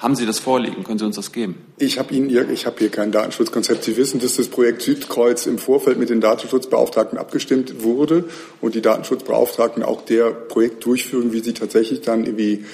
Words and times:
Haben 0.00 0.16
Sie 0.16 0.24
das 0.24 0.38
vorliegen? 0.38 0.82
Können 0.82 0.98
Sie 0.98 1.04
uns 1.04 1.16
das 1.16 1.30
geben? 1.30 1.56
Ich 1.76 1.98
habe 1.98 2.14
Ihnen 2.14 2.30
hier, 2.30 2.48
ich 2.48 2.64
habe 2.64 2.76
hier 2.78 2.88
kein 2.88 3.12
Datenschutzkonzept. 3.12 3.84
Sie 3.84 3.98
wissen, 3.98 4.18
dass 4.18 4.36
das 4.36 4.48
Projekt 4.48 4.80
Südkreuz 4.80 5.44
im 5.44 5.58
Vorfeld 5.58 5.98
mit 5.98 6.08
den 6.08 6.22
Datenschutzbeauftragten 6.22 7.18
abgestimmt 7.18 7.82
wurde 7.82 8.24
und 8.62 8.74
die 8.74 8.80
Datenschutzbeauftragten 8.80 9.82
auch 9.82 10.02
der 10.02 10.30
Projektdurchführung, 10.30 11.34
wie 11.34 11.40
sie 11.40 11.52
tatsächlich 11.52 12.00
dann 12.00 12.24
irgendwie 12.24 12.64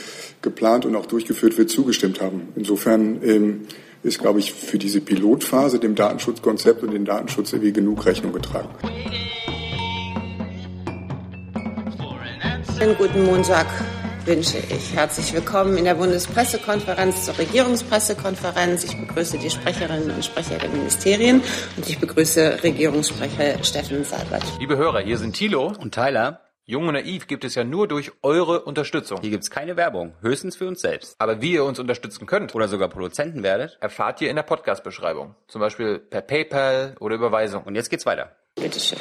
geplant 0.41 0.87
und 0.87 0.95
auch 0.95 1.07
durchgeführt 1.07 1.59
wird, 1.59 1.69
zugestimmt 1.69 2.21
haben. 2.21 2.43
Insofern 2.55 3.21
ähm, 3.25 3.63
ist, 4.05 4.21
glaube 4.21 4.39
ich, 4.39 4.53
für 4.53 4.79
diese 4.79 5.01
Pilotphase 5.01 5.81
dem 5.81 5.97
Datenschutzkonzept 5.97 6.85
und 6.85 6.93
dem 6.93 7.05
Datenschutz 7.05 7.53
irgendwie 7.53 7.73
genug 7.73 8.07
Rechnung 8.07 8.33
getragen. 8.33 8.69
Einen 12.79 12.97
guten 12.97 13.25
Montag 13.25 13.67
wünsche 14.27 14.59
ich. 14.59 14.93
Herzlich 14.95 15.33
willkommen 15.33 15.77
in 15.77 15.85
der 15.85 15.95
Bundespressekonferenz 15.95 17.27
zur 17.27 17.39
Regierungspressekonferenz. 17.39 18.85
Ich 18.85 18.99
begrüße 18.99 19.39
die 19.39 19.51
Sprecherinnen 19.51 20.11
und 20.11 20.25
Sprecher 20.25 20.59
der 20.59 20.69
Ministerien 20.69 21.43
und 21.77 21.89
ich 21.89 21.99
begrüße 21.99 22.63
Regierungssprecher 22.65 23.63
Steffen 23.63 24.05
Seibert. 24.05 24.43
Liebe 24.59 24.77
Hörer, 24.77 25.01
hier 25.01 25.19
sind 25.19 25.35
Thilo 25.37 25.73
und 25.79 25.95
Tyler. 25.95 26.41
Jung 26.65 26.89
und 26.89 26.95
Naiv 26.95 27.29
gibt 27.29 27.45
es 27.45 27.55
ja 27.55 27.63
nur 27.63 27.87
durch 27.87 28.11
eure 28.23 28.63
Unterstützung. 28.63 29.21
Hier 29.21 29.31
gibt 29.31 29.45
es 29.45 29.51
keine 29.51 29.77
Werbung, 29.77 30.15
höchstens 30.21 30.57
für 30.57 30.67
uns 30.67 30.81
selbst. 30.81 31.15
Aber 31.19 31.41
wie 31.41 31.53
ihr 31.53 31.65
uns 31.65 31.79
unterstützen 31.79 32.27
könnt 32.27 32.57
oder 32.57 32.67
sogar 32.67 32.89
Produzenten 32.89 33.45
werdet, 33.45 33.79
erfahrt 33.81 34.21
ihr 34.21 34.31
in 34.31 34.35
der 34.35 34.43
Podcast-Beschreibung. 34.43 35.37
Zum 35.47 35.61
Beispiel 35.61 36.01
per 36.01 36.23
PayPal 36.23 36.97
oder 36.99 37.15
Überweisung. 37.15 37.63
Und 37.63 37.77
jetzt 37.77 37.91
geht's 37.91 38.07
weiter. 38.07 38.35
Bitteschön. 38.57 38.99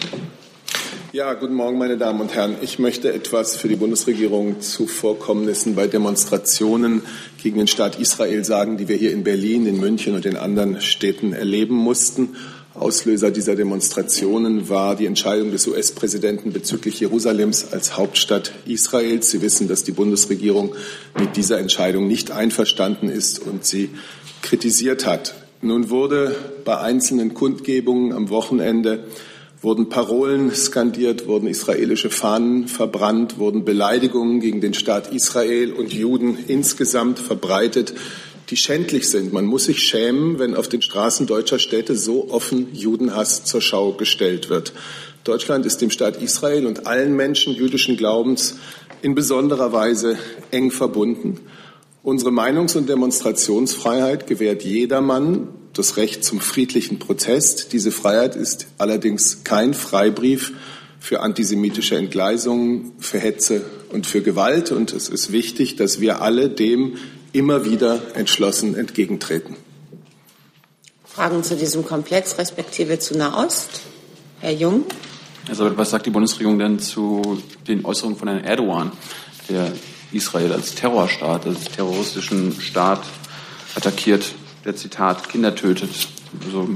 Ja, 1.16 1.34
guten 1.34 1.54
Morgen, 1.54 1.78
meine 1.78 1.96
Damen 1.96 2.20
und 2.20 2.36
Herren. 2.36 2.58
Ich 2.60 2.78
möchte 2.78 3.14
etwas 3.14 3.56
für 3.56 3.70
die 3.70 3.78
Bundesregierung 3.78 4.60
zu 4.60 4.86
Vorkommnissen 4.86 5.74
bei 5.74 5.88
Demonstrationen 5.88 7.04
gegen 7.42 7.58
den 7.58 7.68
Staat 7.68 7.98
Israel 8.02 8.44
sagen, 8.44 8.76
die 8.76 8.90
wir 8.90 8.98
hier 8.98 9.14
in 9.14 9.24
Berlin, 9.24 9.66
in 9.66 9.80
München 9.80 10.14
und 10.14 10.26
in 10.26 10.36
anderen 10.36 10.82
Städten 10.82 11.32
erleben 11.32 11.74
mussten. 11.74 12.36
Auslöser 12.74 13.32
dieser 13.32 13.56
Demonstrationen 13.56 14.68
war 14.68 14.98
die 14.98 15.06
Entscheidung 15.06 15.52
des 15.52 15.66
US-Präsidenten 15.68 16.52
bezüglich 16.52 17.00
Jerusalems 17.00 17.72
als 17.72 17.96
Hauptstadt 17.96 18.52
Israels. 18.66 19.32
Sie 19.32 19.42
wissen, 19.42 19.70
dass 19.70 19.86
die 19.86 19.94
Bundesregierung 19.94 20.76
mit 21.18 21.38
dieser 21.38 21.60
Entscheidung 21.60 22.10
nicht 22.10 22.32
einverstanden 22.32 23.08
ist 23.08 23.40
und 23.40 23.64
sie 23.64 23.92
kritisiert 24.42 25.06
hat. 25.06 25.34
Nun 25.62 25.90
wurde 25.90 26.36
bei 26.66 26.78
einzelnen 26.78 27.34
Kundgebungen 27.34 28.12
am 28.12 28.30
Wochenende 28.30 29.06
wurden 29.62 29.90
Parolen 29.90 30.54
skandiert, 30.54 31.28
wurden 31.28 31.48
israelische 31.48 32.10
Fahnen 32.10 32.68
verbrannt, 32.68 33.40
wurden 33.40 33.66
Beleidigungen 33.66 34.40
gegen 34.40 34.62
den 34.62 34.74
Staat 34.74 35.14
Israel 35.14 35.74
und 35.74 35.94
Juden 35.94 36.38
insgesamt 36.48 37.20
verbreitet 37.20 37.94
die 38.50 38.58
schändlich 38.58 39.10
sind. 39.10 39.34
Man 39.34 39.46
muss 39.46 39.66
sich 39.66 39.82
schämen, 39.82 40.40
wenn 40.40 40.56
auf 40.56 40.68
den 40.68 40.82
Straßen 40.82 41.26
deutscher 41.26 41.60
Städte 41.60 41.96
so 41.96 42.30
offen 42.30 42.68
Judenhass 42.74 43.44
zur 43.44 43.62
Schau 43.62 43.94
gestellt 43.94 44.50
wird. 44.50 44.74
Deutschland 45.24 45.66
ist 45.66 45.82
dem 45.82 45.90
Staat 45.90 46.22
Israel 46.22 46.68
und 46.68 46.86
allen 46.86 47.16
Menschen 47.16 47.54
jüdischen 47.54 47.98
Glaubens 47.98 48.58
in 49.02 49.16
besonderer 49.16 49.72
Weise 49.72 50.18
eng 50.52 50.72
verbunden. 50.72 51.40
Unsere 52.04 52.32
Meinungs- 52.32 52.78
und 52.78 52.88
Demonstrationsfreiheit 52.88 54.28
gewährt 54.28 54.64
jedermann 54.64 55.48
das 55.76 55.98
Recht 55.98 56.24
zum 56.24 56.40
friedlichen 56.40 57.00
Protest. 57.00 57.74
Diese 57.74 57.92
Freiheit 57.92 58.36
ist 58.36 58.68
allerdings 58.78 59.44
kein 59.44 59.74
Freibrief 59.74 60.54
für 61.00 61.20
antisemitische 61.20 61.98
Entgleisungen, 61.98 62.94
für 63.00 63.20
Hetze 63.20 63.64
und 63.92 64.08
für 64.08 64.22
Gewalt. 64.22 64.72
Und 64.72 64.94
es 64.94 65.10
ist 65.10 65.32
wichtig, 65.32 65.76
dass 65.76 66.00
wir 66.00 66.22
alle 66.22 66.50
dem 66.50 66.96
immer 67.34 67.66
wieder 67.66 68.16
entschlossen 68.16 68.76
entgegentreten. 68.76 69.58
Fragen 71.04 71.44
zu 71.44 71.56
diesem 71.56 71.86
Komplex 71.86 72.38
respektive 72.38 72.98
zu 72.98 73.18
Nahost? 73.18 73.82
Herr 74.40 74.54
Jung? 74.54 74.86
Also, 75.48 75.78
was 75.78 75.92
sagt 75.92 76.06
die 76.06 76.10
Bundesregierung 76.10 76.58
denn 76.58 76.80
zu 76.80 77.42
den 77.68 77.86
Äußerungen 77.86 78.18
von 78.18 78.28
Herrn 78.30 78.44
Erdogan, 78.44 78.92
der 79.50 79.72
Israel 80.12 80.54
als 80.54 80.74
Terrorstaat, 80.74 81.46
als 81.46 81.66
terroristischen 81.66 82.60
Staat 82.60 83.04
attackiert, 83.76 84.34
der 84.66 84.76
Zitat 84.76 85.30
Kinder 85.30 85.56
tötet? 85.56 85.90
Also, 86.46 86.68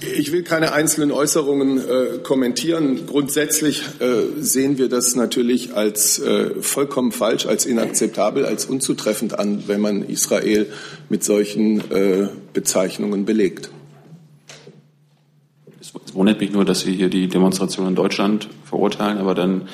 ich 0.00 0.32
will 0.32 0.42
keine 0.42 0.72
einzelnen 0.72 1.10
Äußerungen 1.10 1.78
äh, 1.78 2.18
kommentieren. 2.22 3.06
Grundsätzlich 3.06 3.82
äh, 4.00 4.40
sehen 4.40 4.78
wir 4.78 4.88
das 4.88 5.16
natürlich 5.16 5.74
als 5.74 6.20
äh, 6.20 6.54
vollkommen 6.60 7.10
falsch, 7.10 7.46
als 7.46 7.66
inakzeptabel, 7.66 8.46
als 8.46 8.66
unzutreffend 8.66 9.38
an, 9.38 9.64
wenn 9.66 9.80
man 9.80 10.04
Israel 10.04 10.66
mit 11.08 11.24
solchen 11.24 11.90
äh, 11.90 12.28
Bezeichnungen 12.52 13.24
belegt. 13.24 13.70
Es 15.80 16.14
wundert 16.14 16.40
mich 16.40 16.52
nur, 16.52 16.64
dass 16.64 16.80
Sie 16.80 16.94
hier 16.94 17.08
die 17.08 17.28
Demonstration 17.28 17.88
in 17.88 17.94
Deutschland 17.94 18.48
verurteilen, 18.64 19.18
aber 19.18 19.34
dann 19.34 19.68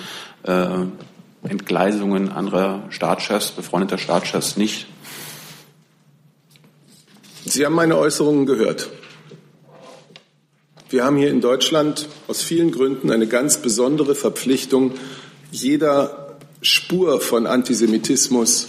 äh, 0.45 1.49
Entgleisungen 1.49 2.31
anderer 2.31 2.85
Staatschefs, 2.89 3.51
befreundeter 3.51 3.99
Staatschefs 3.99 4.57
nicht. 4.57 4.87
Sie 7.47 7.67
haben 7.67 7.75
meine 7.75 7.99
Äußerungen 7.99 8.47
gehört. 8.47 8.89
Wir 10.89 11.05
haben 11.05 11.17
hier 11.17 11.31
in 11.31 11.43
Deutschland 11.43 12.09
aus 12.27 12.43
vielen 12.43 12.71
Gründen 12.71 13.11
eine 13.11 13.27
ganz 13.27 13.59
besondere 13.59 14.15
Verpflichtung, 14.15 14.93
jeder 15.51 16.39
Spur 16.63 17.21
von 17.21 17.47
Antisemitismus 17.47 18.69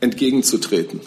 entgegenzutreten. 0.00 1.00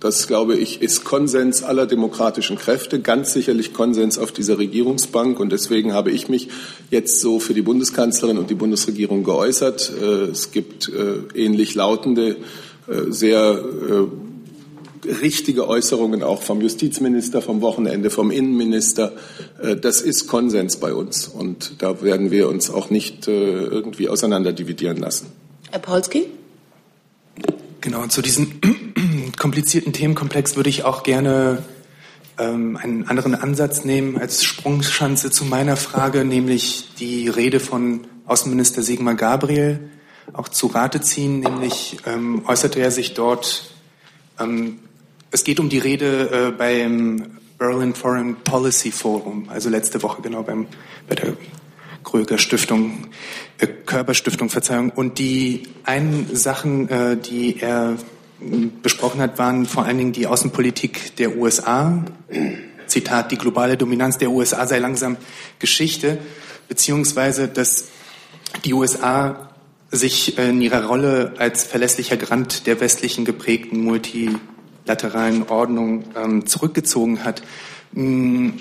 Das, 0.00 0.26
glaube 0.26 0.56
ich, 0.56 0.80
ist 0.80 1.04
Konsens 1.04 1.62
aller 1.62 1.86
demokratischen 1.86 2.56
Kräfte, 2.56 3.00
ganz 3.00 3.32
sicherlich 3.32 3.74
Konsens 3.74 4.18
auf 4.18 4.32
dieser 4.32 4.58
Regierungsbank. 4.58 5.38
Und 5.38 5.52
deswegen 5.52 5.92
habe 5.92 6.10
ich 6.10 6.28
mich 6.28 6.48
jetzt 6.90 7.20
so 7.20 7.40
für 7.40 7.54
die 7.54 7.62
Bundeskanzlerin 7.62 8.38
und 8.38 8.48
die 8.48 8.54
Bundesregierung 8.54 9.22
geäußert. 9.22 9.92
Äh, 10.00 10.30
es 10.30 10.50
gibt 10.50 10.88
äh, 10.88 11.18
ähnlich 11.34 11.74
lautende, 11.74 12.36
äh, 12.88 13.10
sehr 13.10 13.62
richtige 15.04 15.68
Äußerungen 15.68 16.22
auch 16.22 16.42
vom 16.42 16.60
Justizminister 16.60 17.42
vom 17.42 17.60
Wochenende, 17.60 18.10
vom 18.10 18.30
Innenminister. 18.30 19.12
Äh, 19.62 19.76
das 19.76 20.00
ist 20.00 20.26
Konsens 20.26 20.76
bei 20.76 20.94
uns 20.94 21.28
und 21.28 21.82
da 21.82 22.02
werden 22.02 22.30
wir 22.30 22.48
uns 22.48 22.70
auch 22.70 22.90
nicht 22.90 23.28
äh, 23.28 23.30
irgendwie 23.30 24.08
auseinanderdividieren 24.08 24.96
lassen. 24.96 25.26
Herr 25.70 25.80
Polski? 25.80 26.26
Genau, 27.80 28.06
zu 28.06 28.22
diesem 28.22 28.60
komplizierten 29.38 29.92
Themenkomplex 29.92 30.56
würde 30.56 30.70
ich 30.70 30.84
auch 30.84 31.02
gerne 31.02 31.62
ähm, 32.38 32.76
einen 32.76 33.08
anderen 33.08 33.34
Ansatz 33.34 33.84
nehmen 33.84 34.18
als 34.18 34.44
Sprungschanze 34.44 35.30
zu 35.30 35.44
meiner 35.44 35.76
Frage, 35.76 36.24
nämlich 36.24 36.88
die 36.98 37.28
Rede 37.28 37.60
von 37.60 38.06
Außenminister 38.26 38.82
Sigmar 38.82 39.14
Gabriel 39.14 39.90
auch 40.32 40.48
zu 40.48 40.66
Rate 40.66 41.00
ziehen, 41.00 41.40
nämlich 41.40 41.98
ähm, 42.06 42.42
äußerte 42.46 42.80
er 42.80 42.90
sich 42.90 43.14
dort 43.14 43.70
ähm, 44.38 44.78
es 45.30 45.44
geht 45.44 45.60
um 45.60 45.68
die 45.68 45.78
Rede 45.78 46.30
äh, 46.30 46.50
beim 46.52 47.38
Berlin 47.58 47.94
Foreign 47.94 48.36
Policy 48.36 48.90
Forum, 48.90 49.48
also 49.48 49.68
letzte 49.68 50.02
Woche 50.02 50.22
genau 50.22 50.42
beim, 50.42 50.66
bei 51.08 51.14
der 51.14 51.36
Kröger 52.04 52.38
Stiftung, 52.38 53.08
äh, 53.58 53.66
Körperstiftung, 53.66 54.48
Verzeihung. 54.50 54.90
Und 54.90 55.18
die 55.18 55.64
einen 55.84 56.34
Sachen, 56.34 56.88
äh, 56.88 57.16
die 57.16 57.60
er 57.60 57.96
besprochen 58.82 59.20
hat, 59.20 59.38
waren 59.38 59.66
vor 59.66 59.84
allen 59.84 59.98
Dingen 59.98 60.12
die 60.12 60.26
Außenpolitik 60.26 61.16
der 61.16 61.36
USA. 61.36 62.04
Zitat, 62.86 63.32
die 63.32 63.38
globale 63.38 63.76
Dominanz 63.76 64.18
der 64.18 64.30
USA 64.30 64.66
sei 64.66 64.78
langsam 64.78 65.16
Geschichte, 65.58 66.18
beziehungsweise 66.68 67.48
dass 67.48 67.88
die 68.64 68.74
USA 68.74 69.55
sich 69.90 70.36
in 70.38 70.60
ihrer 70.60 70.86
Rolle 70.86 71.34
als 71.38 71.64
verlässlicher 71.64 72.16
Garant 72.16 72.66
der 72.66 72.80
westlichen 72.80 73.24
geprägten 73.24 73.82
Multi 73.82 74.36
lateralen 74.84 75.48
Ordnung 75.48 76.04
ähm, 76.16 76.46
zurückgezogen 76.46 77.24
hat. 77.24 77.42
Hm, 77.94 78.54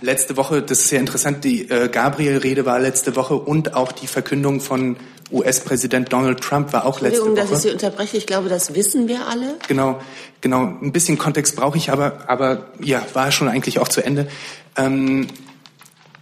letzte 0.00 0.36
Woche, 0.36 0.62
das 0.62 0.80
ist 0.80 0.88
sehr 0.88 1.00
interessant, 1.00 1.44
die 1.44 1.68
äh, 1.68 1.88
Gabriel-Rede 1.88 2.66
war 2.66 2.78
letzte 2.78 3.16
Woche 3.16 3.34
und 3.34 3.74
auch 3.74 3.92
die 3.92 4.06
Verkündung 4.06 4.60
von 4.60 4.96
US-Präsident 5.32 6.12
Donald 6.12 6.40
Trump 6.40 6.72
war 6.72 6.86
auch 6.86 7.00
letzte 7.00 7.20
Woche. 7.20 7.30
Entschuldigung, 7.30 7.50
dass 7.50 7.58
ich 7.58 7.62
Sie 7.62 7.70
unterbreche. 7.70 8.16
Ich 8.16 8.26
glaube, 8.26 8.48
das 8.48 8.74
wissen 8.74 9.08
wir 9.08 9.26
alle. 9.26 9.56
Genau, 9.66 10.00
genau. 10.40 10.76
Ein 10.80 10.92
bisschen 10.92 11.18
Kontext 11.18 11.56
brauche 11.56 11.76
ich, 11.76 11.90
aber, 11.90 12.28
aber 12.28 12.66
ja, 12.80 13.04
war 13.12 13.32
schon 13.32 13.48
eigentlich 13.48 13.80
auch 13.80 13.88
zu 13.88 14.04
Ende. 14.04 14.28
Ähm, 14.76 15.26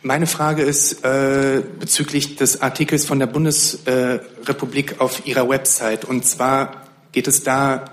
meine 0.05 0.27
Frage 0.27 0.63
ist 0.63 1.03
äh, 1.05 1.63
bezüglich 1.81 2.37
des 2.37 2.61
Artikels 2.61 3.07
von 3.07 3.19
der 3.19 3.27
Bundesrepublik 3.27 4.93
äh, 4.93 4.95
auf 4.99 5.27
ihrer 5.27 5.49
Website. 5.49 6.05
Und 6.05 6.27
zwar 6.27 6.83
geht 7.13 7.27
es 7.27 7.43
da 7.43 7.87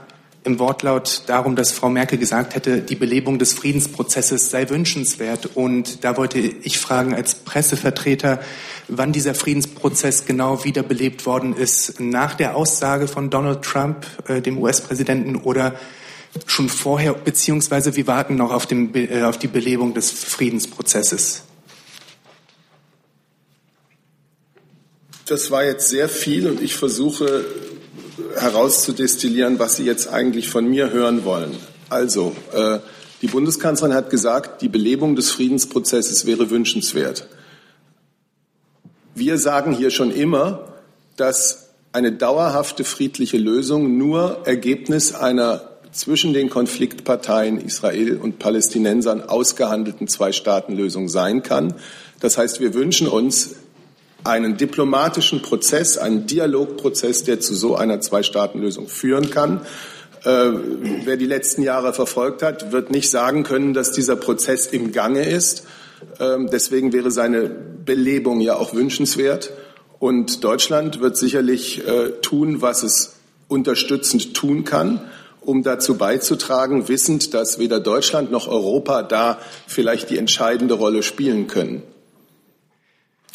im 0.44 0.60
Wortlaut 0.60 1.24
darum, 1.28 1.56
dass 1.56 1.72
Frau 1.72 1.90
Merkel 1.90 2.18
gesagt 2.18 2.56
hätte, 2.56 2.82
die 2.82 2.96
Belebung 2.96 3.40
des 3.40 3.54
Friedensprozesses 3.54 4.50
sei 4.50 4.70
wünschenswert. 4.70 5.56
Und 5.56 6.04
da 6.04 6.18
wollte 6.18 6.40
ich 6.40 6.80
fragen 6.80 7.14
als 7.14 7.36
Pressevertreter, 7.36 8.42
wann 8.90 9.14
dieser 9.14 9.34
Friedensprozess 9.34 10.26
genau 10.26 10.66
wiederbelebt 10.66 11.26
worden 11.26 11.56
ist, 11.56 12.02
nach 12.02 12.34
der 12.34 12.58
Aussage 12.58 13.08
von 13.08 13.30
Donald 13.30 13.62
Trump, 13.62 14.06
äh, 14.28 14.42
dem 14.42 14.58
US-Präsidenten, 14.58 15.38
oder 15.38 15.76
schon 16.46 16.68
vorher, 16.68 17.14
beziehungsweise 17.14 17.96
wir 17.96 18.08
warten 18.08 18.36
noch 18.36 18.52
auf, 18.52 18.66
den, 18.66 18.94
äh, 18.96 19.24
auf 19.24 19.38
die 19.38 19.48
Belebung 19.48 19.94
des 19.94 20.12
Friedensprozesses? 20.12 21.44
Das 25.32 25.50
war 25.50 25.64
jetzt 25.64 25.88
sehr 25.88 26.10
viel 26.10 26.46
und 26.46 26.62
ich 26.62 26.76
versuche 26.76 27.46
herauszudestillieren, 28.36 29.60
was 29.60 29.78
Sie 29.78 29.86
jetzt 29.86 30.10
eigentlich 30.10 30.50
von 30.50 30.68
mir 30.68 30.92
hören 30.92 31.24
wollen. 31.24 31.56
Also, 31.88 32.36
äh, 32.52 32.80
die 33.22 33.28
Bundeskanzlerin 33.28 33.96
hat 33.96 34.10
gesagt, 34.10 34.62
die 34.62 34.68
Belebung 34.68 35.16
des 35.16 35.32
Friedensprozesses 35.32 36.26
wäre 36.26 36.50
wünschenswert. 36.50 37.30
Wir 39.16 39.38
sagen 39.38 39.72
hier 39.72 39.90
schon 39.90 40.12
immer, 40.12 40.74
dass 41.16 41.70
eine 41.94 42.12
dauerhafte 42.12 42.84
friedliche 42.84 43.38
Lösung 43.38 43.98
nur 43.98 44.42
Ergebnis 44.44 45.14
einer 45.14 45.62
zwischen 45.94 46.34
den 46.34 46.50
Konfliktparteien 46.50 47.58
Israel 47.58 48.18
und 48.18 48.38
Palästinensern 48.38 49.22
ausgehandelten 49.22 50.10
Zwei-Staaten-Lösung 50.10 51.08
sein 51.08 51.42
kann. 51.42 51.76
Das 52.20 52.38
heißt, 52.38 52.60
wir 52.60 52.74
wünschen 52.74 53.08
uns 53.08 53.56
einen 54.24 54.58
diplomatischen 54.58 55.42
Prozess, 55.42 55.98
einen 55.98 56.28
Dialogprozess, 56.28 57.24
der 57.24 57.40
zu 57.40 57.56
so 57.56 57.76
einer 57.76 58.02
Zwei-Staaten-Lösung 58.02 58.88
führen 58.88 59.30
kann. 59.30 59.62
Äh, 60.24 60.52
wer 61.06 61.18
die 61.18 61.26
letzten 61.26 61.64
Jahre 61.64 61.94
verfolgt 61.94 62.44
hat, 62.44 62.72
wird 62.72 62.92
nicht 62.92 63.10
sagen 63.10 63.44
können, 63.44 63.74
dass 63.74 63.92
dieser 63.92 64.16
Prozess 64.16 64.68
im 64.68 64.92
Gange 64.92 65.28
ist. 65.28 65.66
Ähm, 66.20 66.50
deswegen 66.52 66.94
wäre 66.94 67.10
seine 67.10 67.50
Belebung 67.50 68.42
ja 68.42 68.56
auch 68.56 68.74
wünschenswert. 68.74 69.52
Und 70.00 70.44
Deutschland 70.44 71.02
wird 71.02 71.18
sicherlich 71.18 71.88
äh, 71.88 72.12
tun, 72.22 72.62
was 72.62 72.84
es 72.84 73.16
unterstützend 73.48 74.34
tun 74.34 74.64
kann, 74.64 75.02
um 75.42 75.64
dazu 75.64 75.98
beizutragen, 75.98 76.88
wissend, 76.88 77.34
dass 77.34 77.60
weder 77.60 77.80
Deutschland 77.80 78.32
noch 78.32 78.48
Europa 78.48 79.04
da 79.04 79.40
vielleicht 79.68 80.10
die 80.10 80.18
entscheidende 80.18 80.76
Rolle 80.76 81.04
spielen 81.04 81.48
können. 81.48 81.84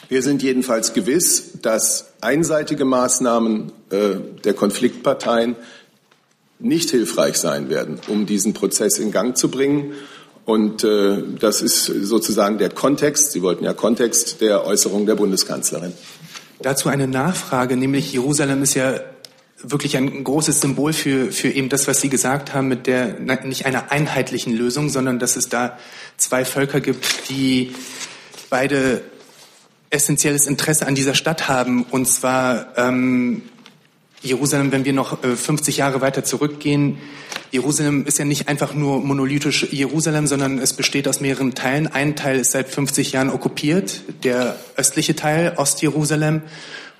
Wir 0.08 0.22
sind 0.22 0.42
jedenfalls 0.42 0.92
gewiss, 0.92 1.52
dass 1.62 2.12
einseitige 2.20 2.84
Maßnahmen 2.84 3.72
äh, 3.90 4.16
der 4.44 4.54
Konfliktparteien 4.54 5.56
nicht 6.58 6.90
hilfreich 6.90 7.36
sein 7.36 7.68
werden, 7.68 8.00
um 8.08 8.24
diesen 8.24 8.54
Prozess 8.54 8.98
in 8.98 9.10
Gang 9.10 9.36
zu 9.36 9.50
bringen. 9.50 9.92
Und 10.44 10.84
äh, 10.84 11.22
das 11.40 11.60
ist 11.60 11.86
sozusagen 11.86 12.58
der 12.58 12.70
Kontext, 12.70 13.32
Sie 13.32 13.42
wollten 13.42 13.64
ja 13.64 13.74
Kontext 13.74 14.40
der 14.40 14.64
Äußerung 14.64 15.06
der 15.06 15.16
Bundeskanzlerin. 15.16 15.92
Dazu 16.62 16.88
eine 16.88 17.08
Nachfrage, 17.08 17.76
nämlich 17.76 18.12
Jerusalem 18.12 18.62
ist 18.62 18.74
ja 18.74 19.00
wirklich 19.62 19.96
ein 19.96 20.22
großes 20.22 20.60
Symbol 20.60 20.92
für, 20.92 21.32
für 21.32 21.48
eben 21.48 21.68
das, 21.68 21.88
was 21.88 22.00
Sie 22.00 22.08
gesagt 22.08 22.54
haben, 22.54 22.68
mit 22.68 22.86
der 22.86 23.18
nicht 23.18 23.66
einer 23.66 23.90
einheitlichen 23.90 24.56
Lösung, 24.56 24.88
sondern 24.88 25.18
dass 25.18 25.36
es 25.36 25.48
da 25.48 25.78
zwei 26.16 26.44
Völker 26.44 26.80
gibt, 26.80 27.28
die 27.28 27.74
beide 28.48 29.02
essentielles 29.90 30.46
Interesse 30.46 30.86
an 30.86 30.94
dieser 30.94 31.14
Stadt 31.14 31.48
haben. 31.48 31.84
Und 31.84 32.06
zwar 32.06 32.76
ähm, 32.76 33.42
Jerusalem, 34.22 34.72
wenn 34.72 34.84
wir 34.84 34.92
noch 34.92 35.22
äh, 35.22 35.36
50 35.36 35.78
Jahre 35.78 36.00
weiter 36.00 36.24
zurückgehen. 36.24 36.98
Jerusalem 37.52 38.04
ist 38.06 38.18
ja 38.18 38.24
nicht 38.24 38.48
einfach 38.48 38.74
nur 38.74 39.00
monolithisch 39.00 39.68
Jerusalem, 39.70 40.26
sondern 40.26 40.58
es 40.58 40.72
besteht 40.72 41.06
aus 41.06 41.20
mehreren 41.20 41.54
Teilen. 41.54 41.86
Ein 41.86 42.16
Teil 42.16 42.38
ist 42.38 42.50
seit 42.50 42.68
50 42.68 43.12
Jahren 43.12 43.30
okkupiert, 43.30 44.02
der 44.24 44.56
östliche 44.76 45.14
Teil, 45.14 45.54
Ostjerusalem. 45.56 46.42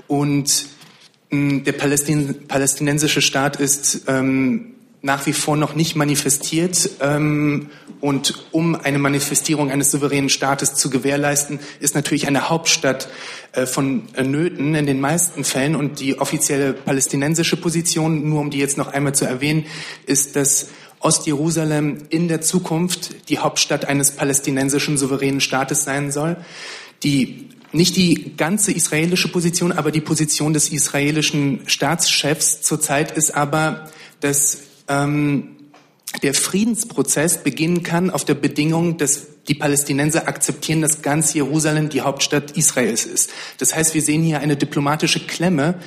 Und 0.07 0.67
mh, 1.31 1.65
der 1.65 1.73
Palästin 1.73 2.47
palästinensische 2.47 3.21
Staat 3.21 3.57
ist 3.57 4.03
ähm, 4.07 4.76
nach 5.03 5.27
wie 5.27 5.33
vor 5.33 5.57
noch 5.57 5.75
nicht 5.75 5.97
manifestiert. 5.97 6.91
Ähm, 7.01 7.71
und 8.01 8.45
um 8.53 8.75
eine 8.75 8.99
Manifestierung 8.99 9.71
eines 9.71 9.91
souveränen 9.91 10.29
Staates 10.29 10.75
zu 10.75 10.91
gewährleisten, 10.91 11.61
ist 11.81 11.95
natürlich 11.95 12.27
eine 12.27 12.49
Hauptstadt 12.49 13.09
äh, 13.53 13.67
von 13.67 14.03
Nöten 14.23 14.75
in 14.75 14.87
den 14.87 15.01
meisten 15.01 15.45
Fällen. 15.45 15.77
Und 15.77 16.01
die 16.01 16.19
offizielle 16.19 16.73
palästinensische 16.73 17.57
Position, 17.57 18.29
nur 18.29 18.41
um 18.41 18.51
die 18.51 18.59
jetzt 18.59 18.79
noch 18.79 18.89
einmal 18.89 19.15
zu 19.15 19.25
erwähnen, 19.25 19.65
ist, 20.07 20.37
dass 20.37 20.69
Ostjerusalem 21.01 21.99
in 22.09 22.29
der 22.29 22.41
Zukunft 22.41 23.29
die 23.29 23.39
Hauptstadt 23.39 23.87
eines 23.87 24.13
palästinensischen 24.13 24.99
souveränen 24.99 25.41
Staates 25.41 25.85
sein 25.85 26.11
soll. 26.11 26.37
Die 27.03 27.51
nicht 27.73 27.97
die 27.97 28.37
ganze 28.37 28.73
israelische 28.73 29.29
Position, 29.29 29.73
aber 29.73 29.91
die 29.91 30.01
Position 30.01 30.55
des 30.55 30.71
israelischen 30.71 31.61
Staatschefs 31.67 32.63
zurzeit 32.63 33.17
ist 33.17 33.35
aber, 33.35 33.91
dass 34.21 34.59
ähm, 34.89 35.57
der 36.23 36.35
Friedensprozess 36.35 37.43
beginnen 37.43 37.83
kann 37.83 38.11
auf 38.11 38.25
der 38.25 38.35
Bedingung, 38.35 38.97
dass 38.97 39.27
die 39.49 39.55
Palästinenser 39.55 40.29
akzeptieren, 40.29 40.83
dass 40.83 41.03
ganz 41.03 41.35
Jerusalem 41.35 41.89
die 41.89 42.01
Hauptstadt 42.01 42.53
Israels 42.53 43.05
ist. 43.05 43.31
Das 43.59 43.75
heißt, 43.75 43.95
wir 43.95 44.03
sehen 44.03 44.23
hier 44.23 44.41
eine 44.41 44.57
diplomatische 44.57 45.21
Klemme. 45.21 45.79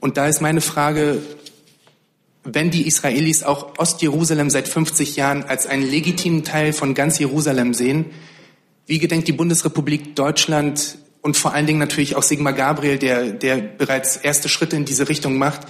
Und 0.00 0.16
da 0.16 0.28
ist 0.28 0.40
meine 0.40 0.60
Frage, 0.60 1.22
wenn 2.44 2.70
die 2.70 2.86
Israelis 2.86 3.42
auch 3.42 3.78
Ostjerusalem 3.78 4.50
seit 4.50 4.68
50 4.68 5.16
Jahren 5.16 5.44
als 5.44 5.66
einen 5.66 5.88
legitimen 5.88 6.44
Teil 6.44 6.72
von 6.72 6.94
ganz 6.94 7.18
Jerusalem 7.18 7.74
sehen, 7.74 8.06
wie 8.86 8.98
gedenkt 8.98 9.28
die 9.28 9.32
Bundesrepublik 9.32 10.16
Deutschland 10.16 10.98
und 11.22 11.36
vor 11.36 11.52
allen 11.52 11.66
Dingen 11.66 11.78
natürlich 11.78 12.16
auch 12.16 12.22
Sigmar 12.22 12.54
Gabriel, 12.54 12.98
der, 12.98 13.32
der 13.32 13.56
bereits 13.56 14.16
erste 14.16 14.48
Schritte 14.48 14.76
in 14.76 14.84
diese 14.84 15.08
Richtung 15.08 15.36
macht, 15.36 15.60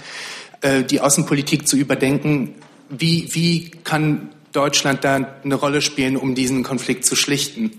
äh, 0.61 0.83
die 0.83 1.01
Außenpolitik 1.01 1.67
zu 1.67 1.75
überdenken, 1.75 2.55
wie, 2.91 3.27
wie 3.33 3.71
kann 3.83 4.29
Deutschland 4.51 5.03
da 5.03 5.35
eine 5.43 5.55
Rolle 5.55 5.81
spielen, 5.81 6.17
um 6.17 6.35
diesen 6.35 6.63
Konflikt 6.63 7.05
zu 7.05 7.15
schlichten? 7.15 7.71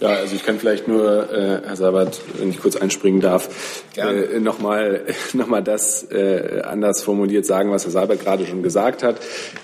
Ja, 0.00 0.10
also 0.10 0.36
ich 0.36 0.44
kann 0.44 0.60
vielleicht 0.60 0.86
nur, 0.86 1.28
äh, 1.32 1.60
Herr 1.66 1.74
Sabat, 1.74 2.20
wenn 2.38 2.50
ich 2.50 2.60
kurz 2.60 2.76
einspringen 2.76 3.20
darf, 3.20 3.82
äh, 3.96 4.38
nochmal 4.38 5.06
noch 5.32 5.48
mal 5.48 5.60
das 5.60 6.04
äh, 6.12 6.62
anders 6.64 7.02
formuliert 7.02 7.44
sagen, 7.44 7.72
was 7.72 7.84
Herr 7.84 7.90
Sabat 7.90 8.20
gerade 8.20 8.46
schon 8.46 8.62
gesagt 8.62 9.02
hat. 9.02 9.16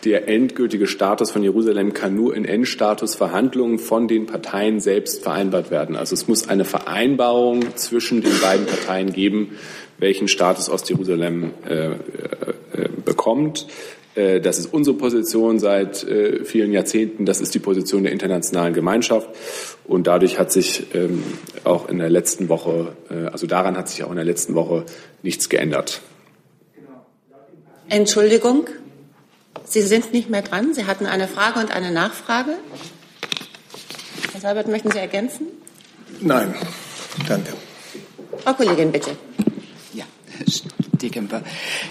Der 0.04 0.26
endgültige 0.26 0.88
Status 0.88 1.30
von 1.30 1.44
Jerusalem 1.44 1.92
kann 1.92 2.16
nur 2.16 2.34
in 2.34 2.44
Endstatusverhandlungen 2.44 3.78
von 3.78 4.08
den 4.08 4.26
Parteien 4.26 4.80
selbst 4.80 5.22
vereinbart 5.22 5.70
werden. 5.70 5.94
Also 5.94 6.14
es 6.14 6.26
muss 6.26 6.48
eine 6.48 6.64
Vereinbarung 6.64 7.76
zwischen 7.76 8.20
den 8.20 8.40
beiden 8.40 8.66
Parteien 8.66 9.12
geben, 9.12 9.56
welchen 10.04 10.28
Status 10.28 10.68
Ostjerusalem 10.68 11.54
äh, 11.66 11.92
äh, 11.92 11.96
bekommt. 13.06 13.66
Äh, 14.14 14.42
das 14.42 14.58
ist 14.58 14.66
unsere 14.66 14.94
Position 14.98 15.58
seit 15.58 16.04
äh, 16.04 16.44
vielen 16.44 16.72
Jahrzehnten. 16.72 17.24
Das 17.24 17.40
ist 17.40 17.54
die 17.54 17.58
Position 17.58 18.02
der 18.02 18.12
internationalen 18.12 18.74
Gemeinschaft. 18.74 19.30
Und 19.86 20.06
dadurch 20.06 20.38
hat 20.38 20.52
sich 20.52 20.94
ähm, 20.94 21.24
auch 21.64 21.88
in 21.88 21.98
der 21.98 22.10
letzten 22.10 22.50
Woche, 22.50 22.92
also 23.32 23.46
daran 23.46 23.78
hat 23.78 23.88
sich 23.88 24.04
auch 24.04 24.10
in 24.10 24.16
der 24.16 24.24
letzten 24.26 24.54
Woche 24.54 24.84
nichts 25.22 25.48
geändert. 25.48 26.02
Entschuldigung, 27.88 28.66
Sie 29.64 29.82
sind 29.82 30.12
nicht 30.12 30.28
mehr 30.28 30.42
dran. 30.42 30.74
Sie 30.74 30.84
hatten 30.84 31.06
eine 31.06 31.28
Frage 31.28 31.60
und 31.60 31.70
eine 31.74 31.90
Nachfrage. 31.92 32.52
Herr 34.32 34.40
Seibert, 34.40 34.68
möchten 34.68 34.90
Sie 34.90 34.98
ergänzen? 34.98 35.46
Nein, 36.20 36.54
danke. 37.26 37.52
Frau 38.42 38.52
Kollegin, 38.52 38.92
bitte. 38.92 39.16
Dekemper. 41.00 41.42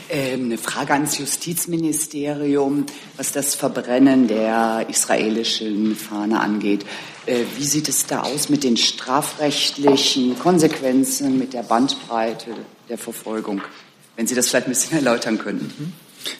Ähm, 0.09 0.45
eine 0.45 0.57
Frage 0.57 0.93
ans 0.93 1.17
Justizministerium, 1.17 2.85
was 3.17 3.31
das 3.31 3.55
Verbrennen 3.55 4.27
der 4.27 4.85
israelischen 4.89 5.95
Fahne 5.95 6.39
angeht. 6.39 6.85
Äh, 7.25 7.43
wie 7.57 7.65
sieht 7.65 7.89
es 7.89 8.05
da 8.05 8.23
aus 8.23 8.49
mit 8.49 8.63
den 8.63 8.77
strafrechtlichen 8.77 10.37
Konsequenzen, 10.39 11.37
mit 11.37 11.53
der 11.53 11.63
Bandbreite 11.63 12.51
der 12.89 12.97
Verfolgung? 12.97 13.61
Wenn 14.15 14.27
Sie 14.27 14.35
das 14.35 14.49
vielleicht 14.49 14.67
ein 14.67 14.71
bisschen 14.71 14.97
erläutern 14.97 15.37
könnten. 15.37 15.93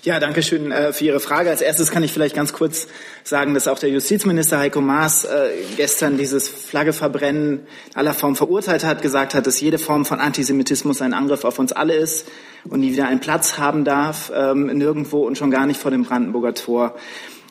Ja, 0.03 0.19
danke 0.19 0.43
schön 0.43 0.71
äh, 0.71 0.93
für 0.93 1.05
Ihre 1.05 1.19
Frage. 1.19 1.49
Als 1.49 1.61
erstes 1.61 1.91
kann 1.91 2.03
ich 2.03 2.11
vielleicht 2.11 2.35
ganz 2.35 2.53
kurz 2.53 2.87
sagen, 3.23 3.53
dass 3.53 3.67
auch 3.67 3.79
der 3.79 3.89
Justizminister 3.89 4.59
Heiko 4.59 4.81
Maas 4.81 5.25
äh, 5.25 5.49
gestern 5.77 6.17
dieses 6.17 6.47
Flaggeverbrennen 6.47 7.61
aller 7.93 8.13
Form 8.13 8.35
verurteilt 8.35 8.83
hat, 8.83 9.01
gesagt 9.01 9.33
hat, 9.33 9.47
dass 9.47 9.59
jede 9.61 9.79
Form 9.79 10.05
von 10.05 10.19
Antisemitismus 10.19 11.01
ein 11.01 11.13
Angriff 11.13 11.45
auf 11.45 11.59
uns 11.59 11.71
alle 11.71 11.95
ist 11.95 12.27
und 12.65 12.79
nie 12.79 12.91
wieder 12.91 13.07
einen 13.07 13.19
Platz 13.19 13.57
haben 13.57 13.83
darf, 13.83 14.31
ähm, 14.35 14.67
nirgendwo 14.67 15.25
und 15.25 15.37
schon 15.37 15.51
gar 15.51 15.65
nicht 15.65 15.79
vor 15.79 15.91
dem 15.91 16.03
Brandenburger 16.03 16.53
Tor. 16.53 16.95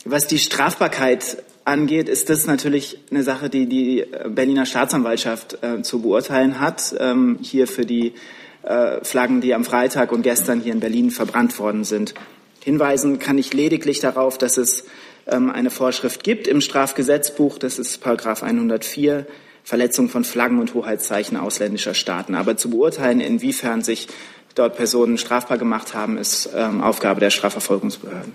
Was 0.05 0.27
die 0.27 0.39
Strafbarkeit 0.39 1.43
angeht, 1.65 2.09
ist 2.09 2.29
das 2.29 2.47
natürlich 2.47 2.99
eine 3.11 3.23
Sache, 3.23 3.49
die 3.49 3.67
die 3.67 4.05
Berliner 4.29 4.67
Staatsanwaltschaft 4.67 5.59
äh, 5.63 5.83
zu 5.83 6.03
beurteilen 6.03 6.61
hat. 6.61 6.95
Ähm, 6.99 7.39
hier 7.41 7.69
für 7.69 7.87
die 7.87 8.15
äh, 8.63 9.05
Flaggen, 9.05 9.41
die 9.41 9.55
am 9.55 9.65
Freitag 9.65 10.13
und 10.13 10.23
gestern 10.23 10.61
hier 10.61 10.73
in 10.73 10.81
Berlin 10.81 11.11
verbrannt 11.11 11.59
worden 11.59 11.85
sind. 11.85 12.15
Hinweisen 12.63 13.19
kann 13.19 13.39
ich 13.39 13.53
lediglich 13.53 14.01
darauf, 14.01 14.39
dass 14.39 14.57
es 14.57 14.85
ähm, 15.27 15.51
eine 15.51 15.71
Vorschrift 15.71 16.23
gibt 16.23 16.47
im 16.47 16.61
Strafgesetzbuch, 16.61 17.59
das 17.59 17.79
ist 17.79 18.01
Paragraph 18.01 18.43
104 18.43 19.27
Verletzung 19.65 20.09
von 20.09 20.25
Flaggen 20.25 20.59
und 20.59 20.75
Hoheitszeichen 20.75 21.37
ausländischer 21.37 21.95
Staaten. 21.95 22.35
Aber 22.35 22.57
zu 22.57 22.71
beurteilen, 22.71 23.21
inwiefern 23.21 23.83
sich 23.83 24.09
dort 24.55 24.77
Personen 24.77 25.19
strafbar 25.19 25.59
gemacht 25.59 25.95
haben, 25.95 26.19
ist 26.19 26.51
ähm, 26.55 26.83
Aufgabe 26.83 27.21
der 27.21 27.31
Strafverfolgungsbehörden. 27.31 28.35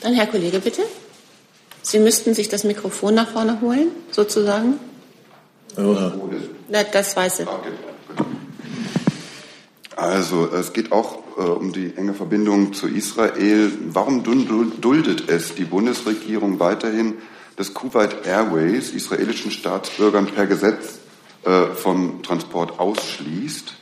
Dann 0.00 0.14
Herr 0.14 0.26
Kollege, 0.26 0.60
bitte. 0.60 0.82
Sie 1.82 1.98
müssten 1.98 2.34
sich 2.34 2.48
das 2.48 2.64
Mikrofon 2.64 3.14
nach 3.14 3.32
vorne 3.32 3.60
holen, 3.60 3.88
sozusagen. 4.12 4.78
Na, 6.68 6.84
das 6.84 7.16
weiß 7.16 7.40
ich. 7.40 7.48
Also 9.96 10.48
es 10.50 10.72
geht 10.72 10.92
auch 10.92 11.18
äh, 11.36 11.42
um 11.42 11.72
die 11.72 11.92
enge 11.96 12.14
Verbindung 12.14 12.72
zu 12.72 12.88
Israel. 12.88 13.70
Warum 13.92 14.22
duldet 14.24 15.28
es 15.28 15.54
die 15.54 15.64
Bundesregierung 15.64 16.58
weiterhin, 16.58 17.18
dass 17.56 17.74
Kuwait 17.74 18.26
Airways 18.26 18.92
israelischen 18.92 19.50
Staatsbürgern 19.50 20.26
per 20.26 20.46
Gesetz 20.46 21.00
äh, 21.44 21.66
vom 21.74 22.22
Transport 22.22 22.78
ausschließt? 22.78 23.74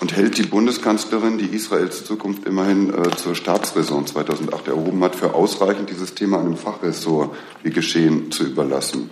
Und 0.00 0.16
hält 0.16 0.38
die 0.38 0.42
Bundeskanzlerin, 0.42 1.36
die 1.36 1.54
Israels 1.54 2.04
Zukunft 2.04 2.46
immerhin 2.46 2.94
äh, 2.94 3.10
zur 3.16 3.34
Staatsräson 3.34 4.06
2008 4.06 4.68
erhoben 4.68 5.02
hat, 5.04 5.16
für 5.16 5.34
ausreichend, 5.34 5.90
dieses 5.90 6.14
Thema 6.14 6.40
einem 6.40 6.56
Fachressort 6.56 7.34
wie 7.62 7.70
geschehen 7.70 8.30
zu 8.30 8.44
überlassen? 8.44 9.10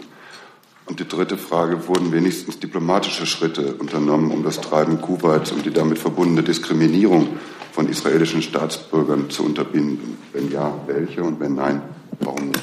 Und 0.87 1.01
die 1.01 1.09
dritte 1.09 1.39
Frage, 1.39 1.89
wurden 1.89 2.13
wenigstens 2.13 2.59
diplomatische 2.59 3.25
Schritte 3.25 3.75
unternommen, 3.75 4.31
um 4.31 4.43
das 4.43 4.61
Treiben 4.61 5.01
Kuwaits 5.01 5.51
und 5.51 5.65
die 5.65 5.73
damit 5.73 5.99
verbundene 5.99 6.43
Diskriminierung 6.43 7.39
von 7.73 7.89
israelischen 7.89 8.43
Staatsbürgern 8.43 9.31
zu 9.31 9.45
unterbinden? 9.45 10.19
Wenn 10.33 10.51
ja, 10.51 10.75
welche 10.87 11.23
und 11.23 11.41
wenn 11.41 11.55
nein, 11.55 11.83
warum 12.21 12.49
nicht? 12.49 12.63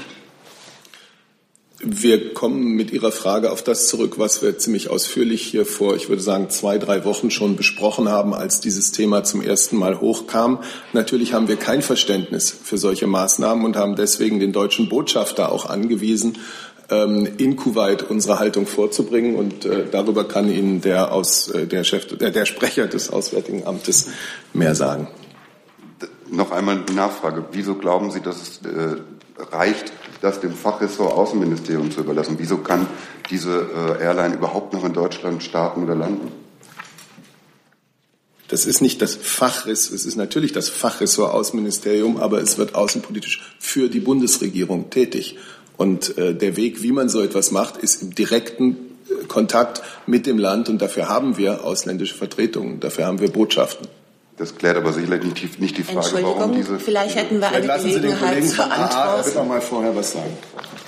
Wir 1.83 2.35
kommen 2.35 2.75
mit 2.75 2.91
Ihrer 2.91 3.11
Frage 3.11 3.51
auf 3.51 3.63
das 3.63 3.87
zurück, 3.87 4.19
was 4.19 4.43
wir 4.43 4.59
ziemlich 4.59 4.91
ausführlich 4.91 5.41
hier 5.41 5.65
vor, 5.65 5.95
ich 5.95 6.09
würde 6.09 6.21
sagen, 6.21 6.51
zwei, 6.51 6.77
drei 6.77 7.05
Wochen 7.05 7.31
schon 7.31 7.55
besprochen 7.55 8.07
haben, 8.07 8.35
als 8.35 8.59
dieses 8.59 8.91
Thema 8.91 9.23
zum 9.23 9.41
ersten 9.41 9.77
Mal 9.77 9.99
hochkam. 9.99 10.59
Natürlich 10.93 11.33
haben 11.33 11.47
wir 11.47 11.55
kein 11.55 11.81
Verständnis 11.81 12.51
für 12.51 12.77
solche 12.77 13.07
Maßnahmen 13.07 13.65
und 13.65 13.77
haben 13.77 13.95
deswegen 13.95 14.39
den 14.39 14.51
deutschen 14.51 14.89
Botschafter 14.89 15.51
auch 15.51 15.65
angewiesen, 15.65 16.37
in 16.91 17.55
Kuwait 17.55 18.03
unsere 18.03 18.39
Haltung 18.39 18.67
vorzubringen. 18.67 19.36
Und 19.36 19.65
äh, 19.65 19.86
darüber 19.89 20.27
kann 20.27 20.50
Ihnen 20.50 20.81
der, 20.81 21.12
aus, 21.12 21.50
äh, 21.50 21.65
der, 21.65 21.83
Chef, 21.83 22.05
der 22.17 22.45
Sprecher 22.45 22.88
des 22.88 23.10
Auswärtigen 23.10 23.65
Amtes 23.65 24.10
mehr 24.53 24.75
sagen. 24.75 25.07
Noch 26.29 26.51
einmal 26.51 26.83
die 26.88 26.93
Nachfrage. 26.93 27.45
Wieso 27.51 27.75
glauben 27.75 28.12
Sie, 28.12 28.21
dass 28.21 28.41
es 28.41 28.62
äh, 28.65 28.98
reicht, 29.51 29.91
das 30.21 30.39
dem 30.39 30.53
Fachressort 30.53 31.13
Außenministerium 31.13 31.91
zu 31.91 32.01
überlassen? 32.01 32.36
Wieso 32.38 32.57
kann 32.57 32.88
diese 33.29 33.67
äh, 34.00 34.03
Airline 34.03 34.36
überhaupt 34.36 34.74
noch 34.74 34.83
in 34.83 34.93
Deutschland 34.93 35.43
starten 35.43 35.83
oder 35.83 35.95
landen? 35.95 36.31
Das 38.51 38.65
ist 38.65 38.81
nicht 38.81 39.01
das 39.01 39.15
Fachressort, 39.15 39.95
es 39.95 40.05
ist 40.05 40.17
natürlich 40.17 40.51
das 40.51 40.67
Fachressort 40.67 41.33
Außenministerium, 41.33 42.17
aber 42.17 42.41
es 42.41 42.57
wird 42.57 42.75
außenpolitisch 42.75 43.41
für 43.60 43.88
die 43.88 44.01
Bundesregierung 44.01 44.89
tätig. 44.89 45.38
Und 45.81 46.15
äh, 46.19 46.35
der 46.35 46.57
Weg, 46.57 46.83
wie 46.83 46.91
man 46.91 47.09
so 47.09 47.23
etwas 47.23 47.50
macht, 47.50 47.77
ist 47.77 48.03
im 48.03 48.13
direkten 48.13 48.77
äh, 49.09 49.25
Kontakt 49.25 49.81
mit 50.05 50.27
dem 50.27 50.38
Land. 50.38 50.69
Und 50.69 50.79
dafür 50.79 51.09
haben 51.09 51.39
wir 51.39 51.63
ausländische 51.63 52.13
Vertretungen, 52.13 52.79
dafür 52.79 53.07
haben 53.07 53.19
wir 53.19 53.31
Botschaften. 53.31 53.88
Das 54.38 54.55
klärt 54.55 54.77
aber 54.77 54.93
sicherlich 54.93 55.23
nicht, 55.23 55.59
nicht 55.59 55.77
die 55.79 55.83
Frage, 55.83 56.21
warum 56.21 56.53
diese. 56.53 56.77
Vielleicht 56.77 57.15
hätten 57.15 57.39
wir 57.39 57.50
eine 57.50 57.65
lassen 57.65 57.89
Sie 57.89 58.00
den 58.00 58.15
Kollegen 58.15 58.45
zur 58.45 58.65
von 58.65 58.71
AA, 58.71 58.75
er 58.75 58.85
wird 58.85 59.33
noch 59.33 59.41
Antwort. 59.41 59.47
mal 59.47 59.61
vorher 59.61 59.95
was 59.95 60.11
sagen. 60.11 60.38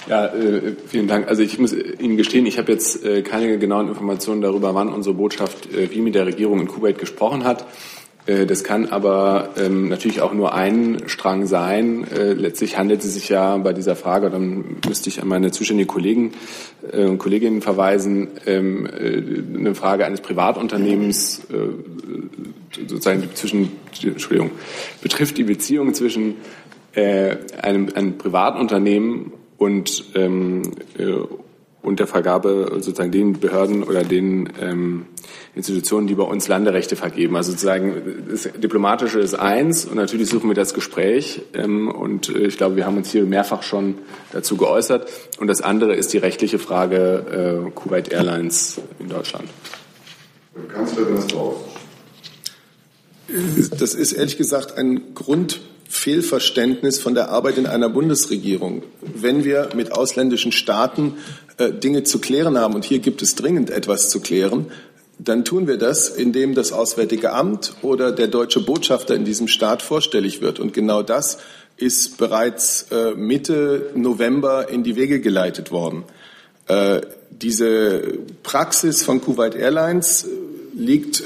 Ja, 0.08 0.28
äh, 0.28 0.76
vielen 0.88 1.08
Dank. 1.08 1.28
Also 1.28 1.42
ich 1.42 1.58
muss 1.58 1.74
Ihnen 1.74 2.16
gestehen, 2.16 2.46
ich 2.46 2.60
habe 2.60 2.72
jetzt 2.72 3.04
äh, 3.04 3.24
keine 3.24 3.58
genauen 3.58 3.88
Informationen 3.88 4.42
darüber, 4.42 4.76
wann 4.76 4.94
unsere 4.94 5.16
Botschaft 5.16 5.74
äh, 5.74 5.90
wie 5.90 6.02
mit 6.02 6.14
der 6.14 6.28
Regierung 6.28 6.60
in 6.60 6.68
Kuwait 6.68 7.00
gesprochen 7.00 7.46
hat. 7.46 7.66
Äh, 8.26 8.46
Das 8.46 8.64
kann 8.64 8.88
aber 8.88 9.50
ähm, 9.58 9.90
natürlich 9.90 10.22
auch 10.22 10.34
nur 10.34 10.54
ein 10.54 11.04
Strang 11.08 11.46
sein. 11.46 12.06
Äh, 12.12 12.34
Letztlich 12.34 12.78
handelt 12.78 13.04
es 13.04 13.14
sich 13.14 13.30
ja 13.30 13.58
bei 13.58 13.74
dieser 13.74 13.96
Frage, 13.96 14.30
dann 14.30 14.78
müsste 14.88 15.10
ich 15.10 15.22
an 15.22 15.28
meine 15.28 15.52
zuständigen 15.52 15.88
Kollegen 15.88 16.32
äh, 16.92 17.06
und 17.06 17.18
Kolleginnen 17.18 17.62
verweisen, 17.62 18.30
ähm, 18.46 18.86
äh, 18.86 19.60
eine 19.60 19.76
Frage 19.76 20.06
eines 20.06 20.22
Privatunternehmens 20.22 21.42
äh, 21.52 22.80
sozusagen 22.88 23.30
zwischen, 23.34 23.72
Entschuldigung, 24.02 24.52
betrifft 25.02 25.38
die 25.38 25.44
Beziehung 25.44 25.94
zwischen 25.94 26.36
äh, 26.94 27.38
einem, 27.62 27.90
einem 27.94 28.18
Privatunternehmen 28.18 29.32
und, 29.58 30.06
ähm, 30.16 30.64
äh, 30.98 31.14
und 31.84 32.00
der 32.00 32.08
Vergabe 32.08 32.72
sozusagen 32.76 33.12
den 33.12 33.40
Behörden 33.40 33.84
oder 33.84 34.04
den 34.04 34.52
ähm, 34.60 35.06
Institutionen, 35.54 36.08
die 36.08 36.16
bei 36.16 36.24
uns 36.24 36.48
Landerechte 36.48 36.96
vergeben. 36.96 37.36
Also 37.36 37.52
sozusagen 37.52 38.26
das 38.30 38.44
Diplomatische 38.44 39.20
ist 39.20 39.36
eins 39.36 39.86
und 39.86 39.96
natürlich 39.96 40.30
suchen 40.30 40.50
wir 40.50 40.56
das 40.56 40.74
Gespräch 40.74 41.42
ähm, 41.54 41.90
und 41.90 42.30
äh, 42.30 42.48
ich 42.48 42.58
glaube, 42.58 42.78
wir 42.78 42.86
haben 42.86 42.98
uns 42.98 43.12
hier 43.12 43.26
mehrfach 43.26 43.64
schon 43.64 43.96
dazu 44.32 44.56
geäußert. 44.58 45.10
Und 45.40 45.48
das 45.48 45.62
andere 45.62 45.94
ist 45.94 46.14
die 46.14 46.18
rechtliche 46.18 46.58
Frage 46.58 47.66
äh, 47.68 47.72
Kuwait 47.72 48.12
Airlines 48.12 48.80
in 49.00 49.10
Deutschland. 49.10 49.50
Kanzlerin 50.70 51.18
ist. 51.18 51.34
Das 53.82 53.94
ist 53.94 54.14
ehrlich 54.14 54.38
gesagt 54.38 54.78
ein 54.78 55.14
Grundfehlverständnis 55.94 57.00
von 57.00 57.14
der 57.14 57.30
Arbeit 57.30 57.60
in 57.60 57.68
einer 57.68 57.88
Bundesregierung. 57.88 58.82
Wenn 59.02 59.44
wir 59.44 59.70
mit 59.76 59.92
ausländischen 59.92 60.52
Staaten 60.52 61.18
äh, 61.58 61.72
Dinge 61.72 62.04
zu 62.04 62.20
klären 62.20 62.58
haben, 62.58 62.74
und 62.74 62.84
hier 62.84 62.98
gibt 62.98 63.22
es 63.22 63.36
dringend 63.36 63.70
etwas 63.70 64.10
zu 64.10 64.20
klären, 64.20 64.72
dann 65.20 65.46
tun 65.46 65.68
wir 65.68 65.78
das, 65.78 66.10
indem 66.10 66.56
das 66.56 66.74
Auswärtige 66.74 67.32
Amt 67.32 67.76
oder 67.84 68.12
der 68.12 68.28
deutsche 68.28 68.60
Botschafter 68.60 69.14
in 69.14 69.24
diesem 69.24 69.48
Staat 69.48 69.84
vorstellig 69.84 70.42
wird. 70.42 70.60
Und 70.60 70.74
genau 70.74 71.04
das 71.04 71.38
ist 71.78 72.18
bereits 72.18 72.88
äh, 72.92 73.12
Mitte 73.12 73.92
November 73.94 74.70
in 74.70 74.84
die 74.84 74.96
Wege 74.96 75.22
geleitet 75.22 75.72
worden. 75.72 76.06
Äh, 76.68 77.02
diese 77.30 78.18
Praxis 78.42 79.04
von 79.04 79.22
Kuwait 79.22 79.54
Airlines 79.54 80.28
liegt, 80.76 81.24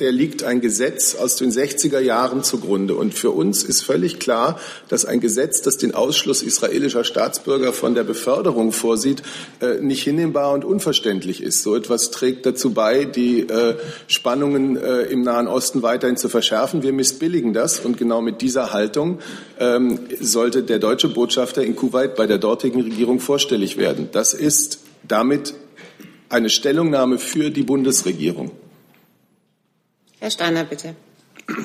der 0.00 0.12
liegt 0.12 0.44
ein 0.44 0.60
Gesetz 0.60 1.14
aus 1.14 1.36
den 1.36 1.50
60er 1.50 2.00
Jahren 2.00 2.42
zugrunde. 2.42 2.94
Und 2.94 3.14
für 3.14 3.30
uns 3.30 3.62
ist 3.62 3.82
völlig 3.82 4.18
klar, 4.18 4.58
dass 4.88 5.04
ein 5.04 5.20
Gesetz, 5.20 5.62
das 5.62 5.76
den 5.76 5.94
Ausschluss 5.94 6.42
israelischer 6.42 7.04
Staatsbürger 7.04 7.72
von 7.72 7.94
der 7.94 8.04
Beförderung 8.04 8.72
vorsieht, 8.72 9.22
äh, 9.60 9.80
nicht 9.80 10.02
hinnehmbar 10.02 10.52
und 10.52 10.64
unverständlich 10.64 11.42
ist. 11.42 11.62
So 11.62 11.76
etwas 11.76 12.10
trägt 12.10 12.46
dazu 12.46 12.72
bei, 12.72 13.04
die 13.04 13.40
äh, 13.40 13.76
Spannungen 14.06 14.76
im 14.76 15.22
Nahen 15.22 15.48
Osten 15.48 15.82
weiterhin 15.82 16.16
zu 16.16 16.28
verschärfen. 16.28 16.82
Wir 16.82 16.92
missbilligen 16.92 17.52
das. 17.52 17.80
Und 17.80 17.96
genau 17.96 18.20
mit 18.20 18.40
dieser 18.40 18.72
Haltung 18.72 19.18
ähm, 19.58 20.00
sollte 20.20 20.62
der 20.62 20.78
deutsche 20.78 21.08
Botschafter 21.08 21.62
in 21.62 21.76
Kuwait 21.76 22.16
bei 22.16 22.26
der 22.26 22.38
dortigen 22.38 22.82
Regierung 22.82 23.20
vorstellig 23.20 23.76
werden. 23.76 24.08
Das 24.12 24.34
ist 24.34 24.78
damit 25.06 25.54
eine 26.28 26.48
Stellungnahme 26.48 27.18
für 27.18 27.50
die 27.50 27.62
Bundesregierung. 27.62 28.52
Herr 30.22 30.30
Steiner, 30.30 30.62
bitte. 30.62 30.94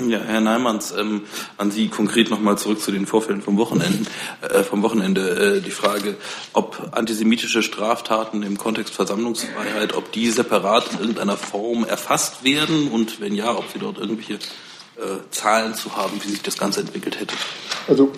Ja, 0.08 0.20
Herr 0.20 0.42
Neimanns, 0.42 0.92
ähm, 0.98 1.22
an 1.58 1.70
Sie 1.70 1.90
konkret 1.90 2.32
nochmal 2.32 2.58
zurück 2.58 2.82
zu 2.82 2.92
den 2.92 3.06
Vorfällen 3.06 3.44
vom 3.44 3.56
Wochenende. 3.60 4.10
Äh, 4.42 4.64
vom 4.64 4.82
Wochenende 4.82 5.58
äh, 5.58 5.62
die 5.62 5.70
Frage, 5.70 6.16
ob 6.54 6.90
antisemitische 6.94 7.62
Straftaten 7.62 8.42
im 8.42 8.58
Kontext 8.58 8.96
Versammlungsfreiheit, 8.96 9.96
ob 9.96 10.12
die 10.12 10.32
separat 10.32 10.92
in 10.94 11.00
irgendeiner 11.02 11.38
Form 11.38 11.86
erfasst 11.86 12.44
werden 12.44 12.88
und 12.88 13.22
wenn 13.22 13.36
ja, 13.36 13.56
ob 13.56 13.66
Sie 13.72 13.78
dort 13.78 14.00
irgendwelche 14.00 14.34
äh, 14.34 14.40
Zahlen 15.30 15.76
zu 15.76 15.96
haben, 15.96 16.20
wie 16.24 16.30
sich 16.30 16.42
das 16.42 16.58
Ganze 16.58 16.80
entwickelt 16.80 17.20
hätte. 17.20 17.36
Also 17.88 18.12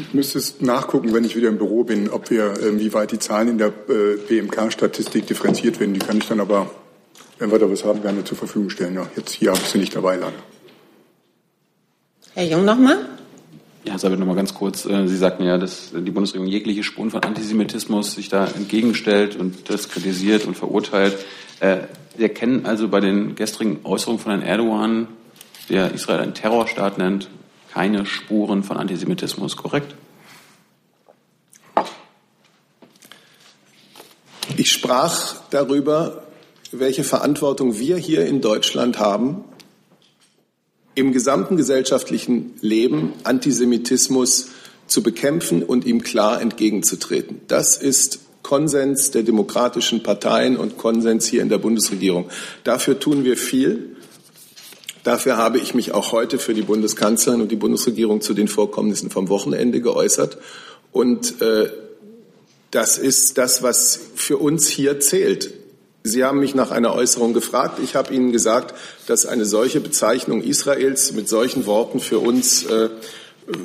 ich 0.00 0.12
müsste 0.12 0.38
es 0.38 0.60
nachgucken, 0.60 1.14
wenn 1.14 1.22
ich 1.22 1.36
wieder 1.36 1.48
im 1.48 1.58
Büro 1.58 1.84
bin, 1.84 2.10
ob 2.10 2.30
wir, 2.30 2.54
äh, 2.60 2.80
wie 2.80 2.92
weit 2.92 3.12
die 3.12 3.20
Zahlen 3.20 3.46
in 3.46 3.58
der 3.58 3.68
äh, 3.68 4.16
BMK-Statistik 4.28 5.28
differenziert 5.28 5.78
werden. 5.78 5.94
Die 5.94 6.00
kann 6.00 6.18
ich 6.18 6.26
dann 6.26 6.40
aber, 6.40 6.68
wenn 7.40 7.50
wir 7.50 7.58
da 7.58 7.70
was 7.70 7.84
haben, 7.84 8.02
gerne 8.02 8.22
zur 8.22 8.36
Verfügung 8.36 8.70
stellen. 8.70 8.94
Ja, 8.94 9.06
jetzt 9.16 9.32
hier 9.32 9.50
habe 9.50 9.60
ich 9.60 9.68
sie 9.68 9.78
nicht 9.78 9.96
dabei, 9.96 10.16
leider. 10.16 10.32
Herr 12.34 12.44
Jung 12.44 12.64
nochmal. 12.64 12.98
Ja, 13.84 13.98
Sabine, 13.98 14.20
noch 14.20 14.26
mal 14.26 14.36
ganz 14.36 14.54
kurz. 14.54 14.84
Äh, 14.84 15.08
Sie 15.08 15.16
sagten 15.16 15.44
ja, 15.44 15.56
dass 15.56 15.90
die 15.92 16.10
Bundesregierung 16.10 16.46
jegliche 16.46 16.84
Spuren 16.84 17.10
von 17.10 17.22
Antisemitismus 17.22 18.12
sich 18.12 18.28
da 18.28 18.46
entgegenstellt 18.46 19.36
und 19.36 19.70
das 19.70 19.88
kritisiert 19.88 20.44
und 20.44 20.54
verurteilt. 20.54 21.16
Äh, 21.60 21.78
wir 22.14 22.28
kennen 22.28 22.66
also 22.66 22.88
bei 22.88 23.00
den 23.00 23.36
gestrigen 23.36 23.80
Äußerungen 23.84 24.20
von 24.20 24.32
Herrn 24.32 24.42
Erdogan, 24.42 25.08
der 25.70 25.92
Israel 25.94 26.20
einen 26.20 26.34
Terrorstaat 26.34 26.98
nennt, 26.98 27.30
keine 27.72 28.04
Spuren 28.04 28.64
von 28.64 28.76
Antisemitismus, 28.76 29.56
korrekt? 29.56 29.94
Ich 34.58 34.72
sprach 34.72 35.36
darüber, 35.50 36.24
welche 36.72 37.04
Verantwortung 37.04 37.78
wir 37.78 37.96
hier 37.96 38.26
in 38.26 38.40
Deutschland 38.40 38.98
haben, 38.98 39.44
im 40.94 41.12
gesamten 41.12 41.56
gesellschaftlichen 41.56 42.54
Leben 42.60 43.12
Antisemitismus 43.24 44.48
zu 44.86 45.02
bekämpfen 45.02 45.62
und 45.62 45.86
ihm 45.86 46.02
klar 46.02 46.40
entgegenzutreten. 46.40 47.40
Das 47.48 47.76
ist 47.76 48.20
Konsens 48.42 49.10
der 49.10 49.22
demokratischen 49.22 50.02
Parteien 50.02 50.56
und 50.56 50.78
Konsens 50.78 51.26
hier 51.26 51.42
in 51.42 51.48
der 51.48 51.58
Bundesregierung. 51.58 52.28
Dafür 52.64 52.98
tun 52.98 53.24
wir 53.24 53.36
viel. 53.36 53.96
Dafür 55.04 55.36
habe 55.36 55.58
ich 55.58 55.74
mich 55.74 55.92
auch 55.92 56.12
heute 56.12 56.38
für 56.38 56.54
die 56.54 56.62
Bundeskanzlerin 56.62 57.40
und 57.40 57.52
die 57.52 57.56
Bundesregierung 57.56 58.20
zu 58.20 58.34
den 58.34 58.48
Vorkommnissen 58.48 59.10
vom 59.10 59.28
Wochenende 59.28 59.80
geäußert. 59.80 60.38
Und 60.92 61.40
äh, 61.40 61.70
das 62.70 62.98
ist 62.98 63.38
das, 63.38 63.62
was 63.62 63.98
für 64.14 64.38
uns 64.38 64.68
hier 64.68 65.00
zählt. 65.00 65.59
Sie 66.02 66.24
haben 66.24 66.40
mich 66.40 66.54
nach 66.54 66.70
einer 66.70 66.94
Äußerung 66.94 67.34
gefragt. 67.34 67.78
Ich 67.82 67.94
habe 67.94 68.14
Ihnen 68.14 68.32
gesagt, 68.32 68.74
dass 69.06 69.26
eine 69.26 69.44
solche 69.44 69.80
Bezeichnung 69.80 70.42
Israels 70.42 71.12
mit 71.12 71.28
solchen 71.28 71.66
Worten 71.66 72.00
für 72.00 72.18
uns 72.18 72.64
äh, 72.64 72.88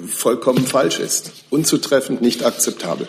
vollkommen 0.08 0.66
falsch 0.66 1.00
ist, 1.00 1.32
unzutreffend, 1.50 2.22
nicht 2.22 2.44
akzeptabel. 2.44 3.08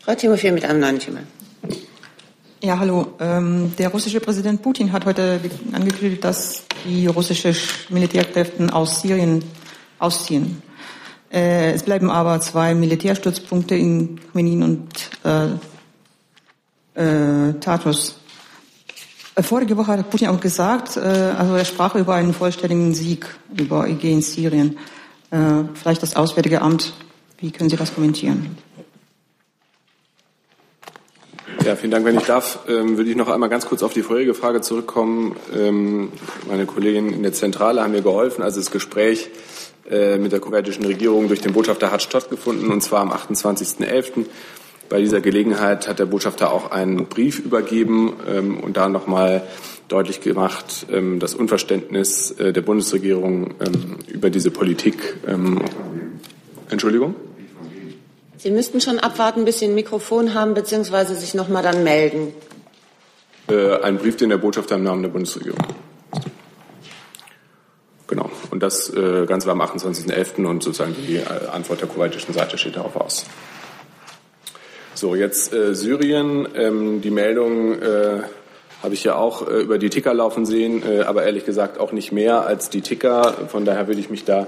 Frau 0.00 0.14
Timofey 0.14 0.50
mit 0.50 0.64
einem 0.64 0.80
neuen 0.80 0.98
Thema. 0.98 1.20
Ja, 2.62 2.78
hallo. 2.78 3.14
Ähm, 3.20 3.72
der 3.78 3.88
russische 3.88 4.20
Präsident 4.20 4.60
Putin 4.62 4.92
hat 4.92 5.06
heute 5.06 5.40
angekündigt, 5.72 6.24
dass 6.24 6.64
die 6.84 7.06
russischen 7.06 7.56
Militärkräfte 7.88 8.72
aus 8.72 9.00
Syrien 9.00 9.42
ausziehen. 9.98 10.62
Äh, 11.34 11.72
es 11.72 11.82
bleiben 11.82 12.10
aber 12.10 12.40
zwei 12.40 12.76
Militärstützpunkte 12.76 13.74
in 13.74 14.20
Chmenin 14.30 14.62
und 14.62 15.10
äh, 15.24 15.48
äh, 16.94 17.54
Tartus. 17.54 18.20
Äh, 19.34 19.42
vorige 19.42 19.76
Woche 19.76 19.88
hat 19.88 20.10
Putin 20.10 20.28
auch 20.28 20.38
gesagt, 20.38 20.96
äh, 20.96 21.00
also 21.00 21.56
er 21.56 21.64
sprach 21.64 21.96
über 21.96 22.14
einen 22.14 22.34
vollständigen 22.34 22.94
Sieg 22.94 23.26
über 23.56 23.84
in 23.88 24.22
Syrien. 24.22 24.78
Äh, 25.32 25.64
vielleicht 25.74 26.04
das 26.04 26.14
Auswärtige 26.14 26.62
Amt. 26.62 26.92
Wie 27.40 27.50
können 27.50 27.68
Sie 27.68 27.76
das 27.76 27.92
kommentieren? 27.92 28.56
Ja, 31.64 31.74
vielen 31.74 31.90
Dank. 31.90 32.04
Wenn 32.04 32.16
ich 32.16 32.26
darf, 32.26 32.60
ähm, 32.68 32.96
würde 32.96 33.10
ich 33.10 33.16
noch 33.16 33.28
einmal 33.28 33.48
ganz 33.48 33.66
kurz 33.66 33.82
auf 33.82 33.92
die 33.92 34.02
vorherige 34.02 34.34
Frage 34.34 34.60
zurückkommen. 34.60 35.34
Ähm, 35.52 36.12
meine 36.46 36.66
Kolleginnen 36.66 37.12
in 37.12 37.24
der 37.24 37.32
Zentrale 37.32 37.82
haben 37.82 37.92
mir 37.92 38.02
geholfen. 38.02 38.42
Also 38.42 38.60
das 38.60 38.70
Gespräch 38.70 39.30
äh, 39.90 40.18
mit 40.18 40.32
der 40.32 40.40
kuwaitischen 40.40 40.84
Regierung 40.84 41.28
durch 41.28 41.40
den 41.40 41.52
Botschafter 41.52 41.90
hat 41.90 42.02
stattgefunden, 42.02 42.70
und 42.70 42.82
zwar 42.82 43.00
am 43.00 43.12
28.11. 43.12 44.26
Bei 44.88 45.00
dieser 45.00 45.20
Gelegenheit 45.20 45.88
hat 45.88 45.98
der 45.98 46.06
Botschafter 46.06 46.52
auch 46.52 46.70
einen 46.70 47.06
Brief 47.06 47.38
übergeben 47.38 48.14
ähm, 48.28 48.60
und 48.60 48.76
da 48.76 48.88
nochmal 48.88 49.42
deutlich 49.88 50.20
gemacht, 50.20 50.86
ähm, 50.90 51.18
das 51.20 51.34
Unverständnis 51.34 52.30
äh, 52.32 52.52
der 52.52 52.62
Bundesregierung 52.62 53.54
ähm, 53.60 53.96
über 54.08 54.30
diese 54.30 54.50
Politik. 54.50 55.16
Ähm, 55.26 55.62
Entschuldigung? 56.70 57.14
Sie 58.38 58.50
müssten 58.50 58.80
schon 58.80 58.98
abwarten, 58.98 59.44
bis 59.44 59.60
Sie 59.60 59.66
ein 59.66 59.74
Mikrofon 59.74 60.34
haben, 60.34 60.54
beziehungsweise 60.54 61.14
sich 61.14 61.34
nochmal 61.34 61.62
dann 61.62 61.82
melden. 61.82 62.34
Äh, 63.48 63.80
ein 63.80 63.98
Brief, 63.98 64.16
den 64.16 64.30
der 64.30 64.38
Botschafter 64.38 64.76
im 64.76 64.82
Namen 64.82 65.02
der 65.02 65.10
Bundesregierung. 65.10 65.58
Das 68.64 68.88
äh, 68.88 69.26
Ganze 69.26 69.46
war 69.46 69.52
am 69.52 69.60
28.11. 69.60 70.46
und 70.46 70.62
sozusagen 70.62 70.96
die 70.96 71.16
äh, 71.16 71.24
Antwort 71.52 71.82
der 71.82 71.88
kuwaitischen 71.88 72.32
Seite 72.32 72.56
steht 72.56 72.76
darauf 72.76 72.96
aus. 72.96 73.26
So, 74.94 75.14
jetzt 75.14 75.52
äh, 75.52 75.74
Syrien. 75.74 76.48
Ähm, 76.56 77.02
die 77.02 77.10
Meldung 77.10 77.74
äh, 77.74 78.22
habe 78.82 78.94
ich 78.94 79.04
ja 79.04 79.16
auch 79.16 79.46
äh, 79.46 79.60
über 79.60 79.76
die 79.76 79.90
Ticker 79.90 80.14
laufen 80.14 80.46
sehen, 80.46 80.82
äh, 80.82 81.02
aber 81.02 81.24
ehrlich 81.24 81.44
gesagt 81.44 81.78
auch 81.78 81.92
nicht 81.92 82.10
mehr 82.10 82.46
als 82.46 82.70
die 82.70 82.80
Ticker. 82.80 83.34
Von 83.48 83.66
daher 83.66 83.86
würde 83.86 84.00
ich 84.00 84.08
mich 84.08 84.24
da 84.24 84.46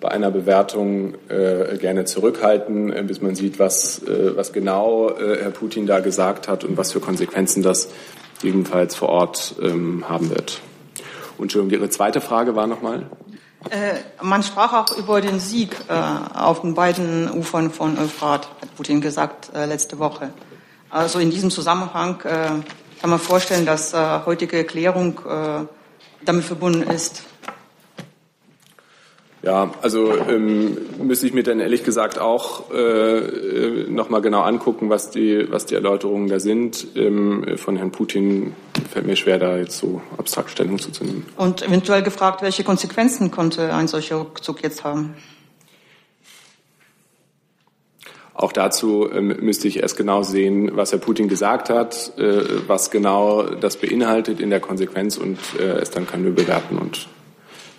bei 0.00 0.08
einer 0.12 0.30
Bewertung 0.30 1.14
gerne 1.26 2.04
zurückhalten, 2.04 3.08
bis 3.08 3.20
man 3.20 3.34
sieht, 3.34 3.58
was, 3.58 4.00
was 4.06 4.52
genau 4.52 5.12
Herr 5.18 5.50
Putin 5.50 5.88
da 5.88 5.98
gesagt 5.98 6.46
hat 6.46 6.62
und 6.62 6.76
was 6.76 6.92
für 6.92 7.00
Konsequenzen 7.00 7.64
das 7.64 7.88
jedenfalls 8.40 8.94
vor 8.94 9.08
Ort 9.08 9.56
ähm, 9.60 10.08
haben 10.08 10.30
wird. 10.30 10.60
Und 11.36 11.46
Entschuldigung, 11.46 11.80
Ihre 11.80 11.90
zweite 11.90 12.20
Frage 12.20 12.54
war 12.54 12.68
nochmal? 12.68 13.06
Man 14.22 14.42
sprach 14.42 14.72
auch 14.72 14.96
über 14.96 15.20
den 15.20 15.40
Sieg 15.40 15.76
äh, 15.88 15.92
auf 15.92 16.60
den 16.60 16.74
beiden 16.74 17.30
Ufern 17.30 17.70
von 17.70 17.98
Euphrat, 17.98 18.48
hat 18.60 18.76
Putin 18.76 19.00
gesagt 19.00 19.50
äh, 19.54 19.66
letzte 19.66 19.98
Woche. 19.98 20.30
Also 20.90 21.18
in 21.18 21.30
diesem 21.30 21.50
Zusammenhang 21.50 22.20
äh, 22.22 22.48
kann 23.00 23.10
man 23.10 23.18
vorstellen, 23.18 23.66
dass 23.66 23.92
äh, 23.92 24.20
heutige 24.24 24.58
Erklärung 24.58 25.20
äh, 25.28 25.66
damit 26.24 26.44
verbunden 26.44 26.82
ist. 26.82 27.24
Ja, 29.48 29.72
also 29.80 30.14
ähm, 30.14 30.76
müsste 31.02 31.26
ich 31.26 31.32
mir 31.32 31.42
dann 31.42 31.58
ehrlich 31.58 31.82
gesagt 31.82 32.18
auch 32.18 32.70
äh, 32.70 33.86
noch 33.88 34.10
mal 34.10 34.20
genau 34.20 34.42
angucken, 34.42 34.90
was 34.90 35.10
die, 35.10 35.50
was 35.50 35.64
die 35.64 35.74
Erläuterungen 35.74 36.28
da 36.28 36.38
sind. 36.38 36.86
Ähm, 36.96 37.56
von 37.56 37.74
Herrn 37.76 37.90
Putin 37.90 38.52
fällt 38.90 39.06
mir 39.06 39.16
schwer, 39.16 39.38
da 39.38 39.56
jetzt 39.56 39.78
so 39.78 40.02
abstrakt 40.18 40.50
Stellung 40.50 40.78
zu 40.78 40.90
nehmen. 41.02 41.24
Und 41.38 41.62
eventuell 41.62 42.02
gefragt, 42.02 42.42
welche 42.42 42.62
Konsequenzen 42.62 43.30
konnte 43.30 43.72
ein 43.72 43.88
solcher 43.88 44.20
Rückzug 44.20 44.62
jetzt 44.62 44.84
haben? 44.84 45.14
Auch 48.34 48.52
dazu 48.52 49.10
ähm, 49.10 49.28
müsste 49.40 49.66
ich 49.66 49.80
erst 49.80 49.96
genau 49.96 50.24
sehen, 50.24 50.72
was 50.76 50.92
Herr 50.92 50.98
Putin 50.98 51.26
gesagt 51.26 51.70
hat, 51.70 52.12
äh, 52.18 52.42
was 52.66 52.90
genau 52.90 53.44
das 53.44 53.78
beinhaltet 53.78 54.40
in 54.40 54.50
der 54.50 54.60
Konsequenz 54.60 55.16
und 55.16 55.38
äh, 55.58 55.78
es 55.78 55.88
dann 55.88 56.06
können 56.06 56.24
wir 56.24 56.34
bewerten 56.34 56.76
und 56.76 57.08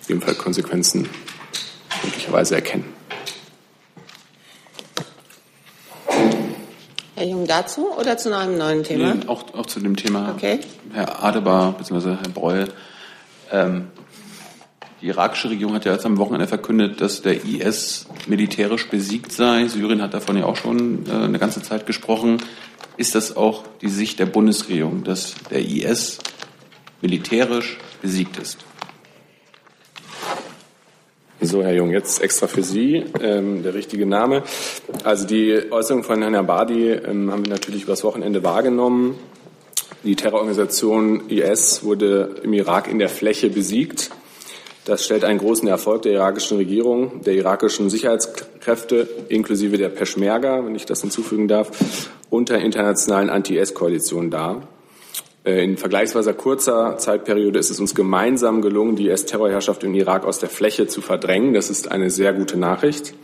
jedenfalls 0.08 0.38
Konsequenzen 0.38 1.08
möglicherweise 2.02 2.56
erkennen. 2.56 2.84
Herr 7.20 7.26
Jung 7.26 7.46
dazu 7.46 7.92
oder 7.98 8.16
zu 8.16 8.34
einem 8.34 8.56
neuen 8.56 8.82
Thema? 8.82 9.14
Nee, 9.14 9.26
auch, 9.26 9.52
auch 9.52 9.66
zu 9.66 9.78
dem 9.80 9.94
Thema. 9.94 10.32
Okay. 10.34 10.60
Herr 10.94 11.22
Adebar 11.22 11.72
bzw. 11.72 12.16
Herr 12.22 12.30
Breul. 12.32 12.68
Ähm, 13.52 13.88
die 15.02 15.08
irakische 15.08 15.50
Regierung 15.50 15.74
hat 15.74 15.84
ja 15.84 15.92
jetzt 15.92 16.06
am 16.06 16.16
Wochenende 16.16 16.46
verkündet, 16.46 17.00
dass 17.00 17.20
der 17.20 17.44
IS 17.44 18.06
militärisch 18.26 18.88
besiegt 18.88 19.32
sei. 19.32 19.66
Syrien 19.68 20.00
hat 20.00 20.14
davon 20.14 20.36
ja 20.36 20.44
auch 20.44 20.56
schon 20.56 21.06
äh, 21.06 21.12
eine 21.12 21.38
ganze 21.38 21.62
Zeit 21.62 21.86
gesprochen. 21.86 22.38
Ist 22.96 23.14
das 23.14 23.36
auch 23.36 23.64
die 23.80 23.88
Sicht 23.88 24.18
der 24.18 24.26
Bundesregierung, 24.26 25.04
dass 25.04 25.34
der 25.50 25.60
IS 25.60 26.18
militärisch 27.02 27.78
besiegt 28.02 28.38
ist? 28.38 28.58
So, 31.42 31.62
Herr 31.62 31.72
Jung, 31.72 31.90
jetzt 31.90 32.20
extra 32.20 32.46
für 32.48 32.62
Sie 32.62 33.02
ähm, 33.22 33.62
der 33.62 33.72
richtige 33.72 34.04
Name. 34.04 34.42
Also 35.04 35.26
die 35.26 35.58
Äußerung 35.70 36.02
von 36.02 36.20
Herrn 36.20 36.34
Abadi 36.34 36.90
ähm, 36.90 37.32
haben 37.32 37.46
wir 37.46 37.50
natürlich 37.50 37.84
übers 37.84 38.04
Wochenende 38.04 38.44
wahrgenommen. 38.44 39.18
Die 40.04 40.16
Terrororganisation 40.16 41.30
IS 41.30 41.82
wurde 41.82 42.36
im 42.42 42.52
Irak 42.52 42.88
in 42.88 42.98
der 42.98 43.08
Fläche 43.08 43.48
besiegt. 43.48 44.10
Das 44.84 45.02
stellt 45.02 45.24
einen 45.24 45.38
großen 45.38 45.66
Erfolg 45.66 46.02
der 46.02 46.12
irakischen 46.12 46.58
Regierung, 46.58 47.22
der 47.22 47.32
irakischen 47.32 47.88
Sicherheitskräfte 47.88 49.08
inklusive 49.30 49.78
der 49.78 49.88
Peschmerga, 49.88 50.62
wenn 50.66 50.74
ich 50.74 50.84
das 50.84 51.00
hinzufügen 51.00 51.48
darf, 51.48 51.70
und 52.28 52.50
der 52.50 52.58
internationalen 52.58 53.30
Anti-IS-Koalition 53.30 54.30
dar. 54.30 54.68
Äh, 55.44 55.64
in 55.64 55.76
vergleichsweise 55.76 56.34
kurzer 56.34 56.98
Zeitperiode 56.98 57.58
ist 57.58 57.70
es 57.70 57.80
uns 57.80 57.94
gemeinsam 57.94 58.62
gelungen, 58.62 58.96
die 58.96 59.08
IS-Terrorherrschaft 59.08 59.84
im 59.84 59.94
Irak 59.94 60.24
aus 60.24 60.38
der 60.38 60.48
Fläche 60.48 60.86
zu 60.86 61.00
verdrängen. 61.00 61.54
Das 61.54 61.70
ist 61.70 61.90
eine 61.90 62.10
sehr 62.10 62.32
gute 62.32 62.58
Nachricht. 62.58 63.14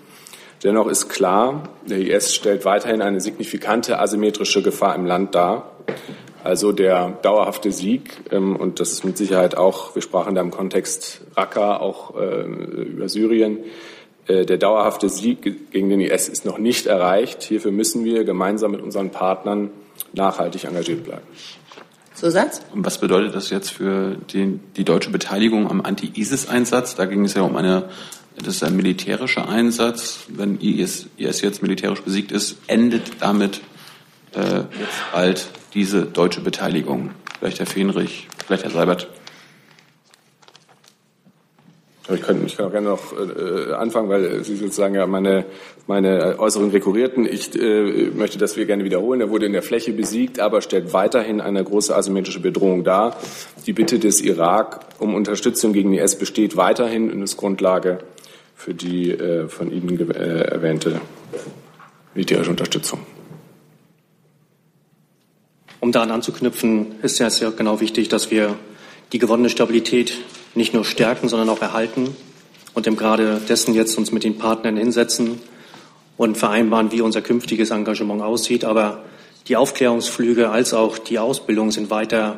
Dennoch 0.62 0.87
ist 0.87 1.09
klar, 1.09 1.68
der 1.87 1.98
IS 1.98 2.35
stellt 2.35 2.64
weiterhin 2.64 3.02
eine 3.02 3.20
signifikante 3.20 3.98
asymmetrische 3.98 4.62
Gefahr 4.62 4.94
im 4.94 5.05
Land 5.05 5.35
dar. 5.35 5.72
Also 6.42 6.72
der 6.72 7.18
dauerhafte 7.22 7.72
Sieg, 7.72 8.11
ähm, 8.31 8.57
und 8.57 8.81
das 8.81 8.92
ist 8.92 9.05
mit 9.05 9.18
Sicherheit 9.18 9.57
auch, 9.57 9.94
wir 9.94 10.02
sprachen 10.02 10.35
da 10.35 10.40
im 10.40 10.50
Kontext 10.50 11.22
Raqqa 11.37 11.79
auch 11.79 12.16
äh, 12.16 12.44
über 12.44 13.09
Syrien, 13.09 13.59
äh, 14.29 14.46
der 14.46 14.57
dauerhafte 14.57 15.09
Sieg 15.09 15.70
gegen 15.72 15.90
den 15.90 16.00
IS 16.00 16.29
ist 16.29 16.44
noch 16.44 16.59
nicht 16.59 16.87
erreicht. 16.87 17.42
Hierfür 17.42 17.72
müssen 17.72 18.05
wir 18.05 18.24
gemeinsam 18.24 18.70
mit 18.70 18.81
unseren 18.81 19.11
Partnern 19.11 19.70
nachhaltig 20.12 20.64
engagiert 20.64 21.05
bleiben. 21.05 21.26
Zusatz? 22.16 22.61
Und 22.72 22.85
was 22.85 22.98
bedeutet 22.98 23.35
das 23.35 23.50
jetzt 23.50 23.70
für 23.70 24.16
die, 24.33 24.59
die 24.76 24.85
deutsche 24.85 25.11
Beteiligung 25.11 25.70
am 25.70 25.81
Anti-ISIS-Einsatz? 25.81 26.94
Da 26.94 27.05
ging 27.05 27.24
es 27.24 27.35
ja 27.35 27.42
um 27.42 27.57
eine, 27.57 27.88
das 28.37 28.57
ist 28.57 28.64
ein 28.64 28.76
militärischer 28.76 29.48
Einsatz. 29.48 30.20
Wenn 30.29 30.59
IS, 30.61 31.07
IS 31.16 31.40
jetzt 31.42 31.62
militärisch 31.62 32.00
besiegt 32.00 32.33
ist, 32.33 32.57
endet 32.66 33.20
damit 33.20 33.61
äh, 34.35 34.57
jetzt 34.57 35.12
bald 35.12 35.48
diese 35.74 36.02
deutsche 36.02 36.40
Beteiligung. 36.40 37.11
Vielleicht 37.38 37.59
Herr 37.59 37.66
Fenrich, 37.66 38.29
vielleicht 38.46 38.64
Herr 38.64 38.70
Seibert. 38.70 39.09
Ich 42.08 42.22
kann, 42.22 42.46
ich 42.46 42.56
kann 42.56 42.66
auch 42.66 42.70
gerne 42.70 42.88
noch 42.88 43.12
äh, 43.12 43.72
anfangen, 43.72 44.08
weil 44.08 44.44
Sie 44.44 44.54
sozusagen 44.54 44.94
ja 44.94 45.06
meine, 45.08 45.44
meine 45.88 46.38
Äußerung 46.38 46.70
rekurrierten. 46.70 47.26
Ich 47.26 47.60
äh, 47.60 48.10
möchte 48.14 48.38
das 48.38 48.56
wir 48.56 48.64
gerne 48.64 48.84
wiederholen. 48.84 49.20
Er 49.20 49.30
wurde 49.30 49.46
in 49.46 49.52
der 49.52 49.62
Fläche 49.62 49.92
besiegt, 49.92 50.38
aber 50.38 50.62
stellt 50.62 50.92
weiterhin 50.92 51.40
eine 51.40 51.64
große 51.64 51.94
asymmetrische 51.94 52.38
Bedrohung 52.38 52.84
dar. 52.84 53.16
Die 53.66 53.72
Bitte 53.72 53.98
des 53.98 54.20
Irak 54.20 54.80
um 55.00 55.14
Unterstützung 55.14 55.72
gegen 55.72 55.92
IS 55.94 56.16
besteht 56.16 56.56
weiterhin 56.56 57.10
und 57.10 57.22
ist 57.22 57.36
Grundlage 57.36 57.98
für 58.54 58.72
die 58.72 59.10
äh, 59.10 59.48
von 59.48 59.72
Ihnen 59.72 60.10
äh, 60.10 60.42
erwähnte 60.42 61.00
militärische 62.14 62.50
Unterstützung. 62.50 63.00
Um 65.80 65.90
daran 65.92 66.12
anzuknüpfen, 66.12 67.00
ist 67.02 67.18
ja 67.18 67.30
sehr 67.30 67.50
genau 67.50 67.80
wichtig, 67.80 68.08
dass 68.08 68.30
wir 68.30 68.56
die 69.12 69.18
gewonnene 69.18 69.50
Stabilität 69.50 70.18
nicht 70.56 70.74
nur 70.74 70.84
stärken, 70.84 71.28
sondern 71.28 71.48
auch 71.48 71.60
erhalten 71.60 72.16
und 72.74 72.86
im 72.86 72.96
Grade 72.96 73.40
dessen 73.48 73.74
jetzt 73.74 73.96
uns 73.96 74.12
mit 74.12 74.24
den 74.24 74.38
Partnern 74.38 74.76
hinsetzen 74.76 75.40
und 76.16 76.36
vereinbaren, 76.36 76.92
wie 76.92 77.00
unser 77.00 77.22
künftiges 77.22 77.70
Engagement 77.70 78.22
aussieht. 78.22 78.64
Aber 78.64 79.04
die 79.48 79.56
Aufklärungsflüge 79.56 80.50
als 80.50 80.74
auch 80.74 80.98
die 80.98 81.18
Ausbildung 81.18 81.70
sind 81.70 81.90
weiter 81.90 82.36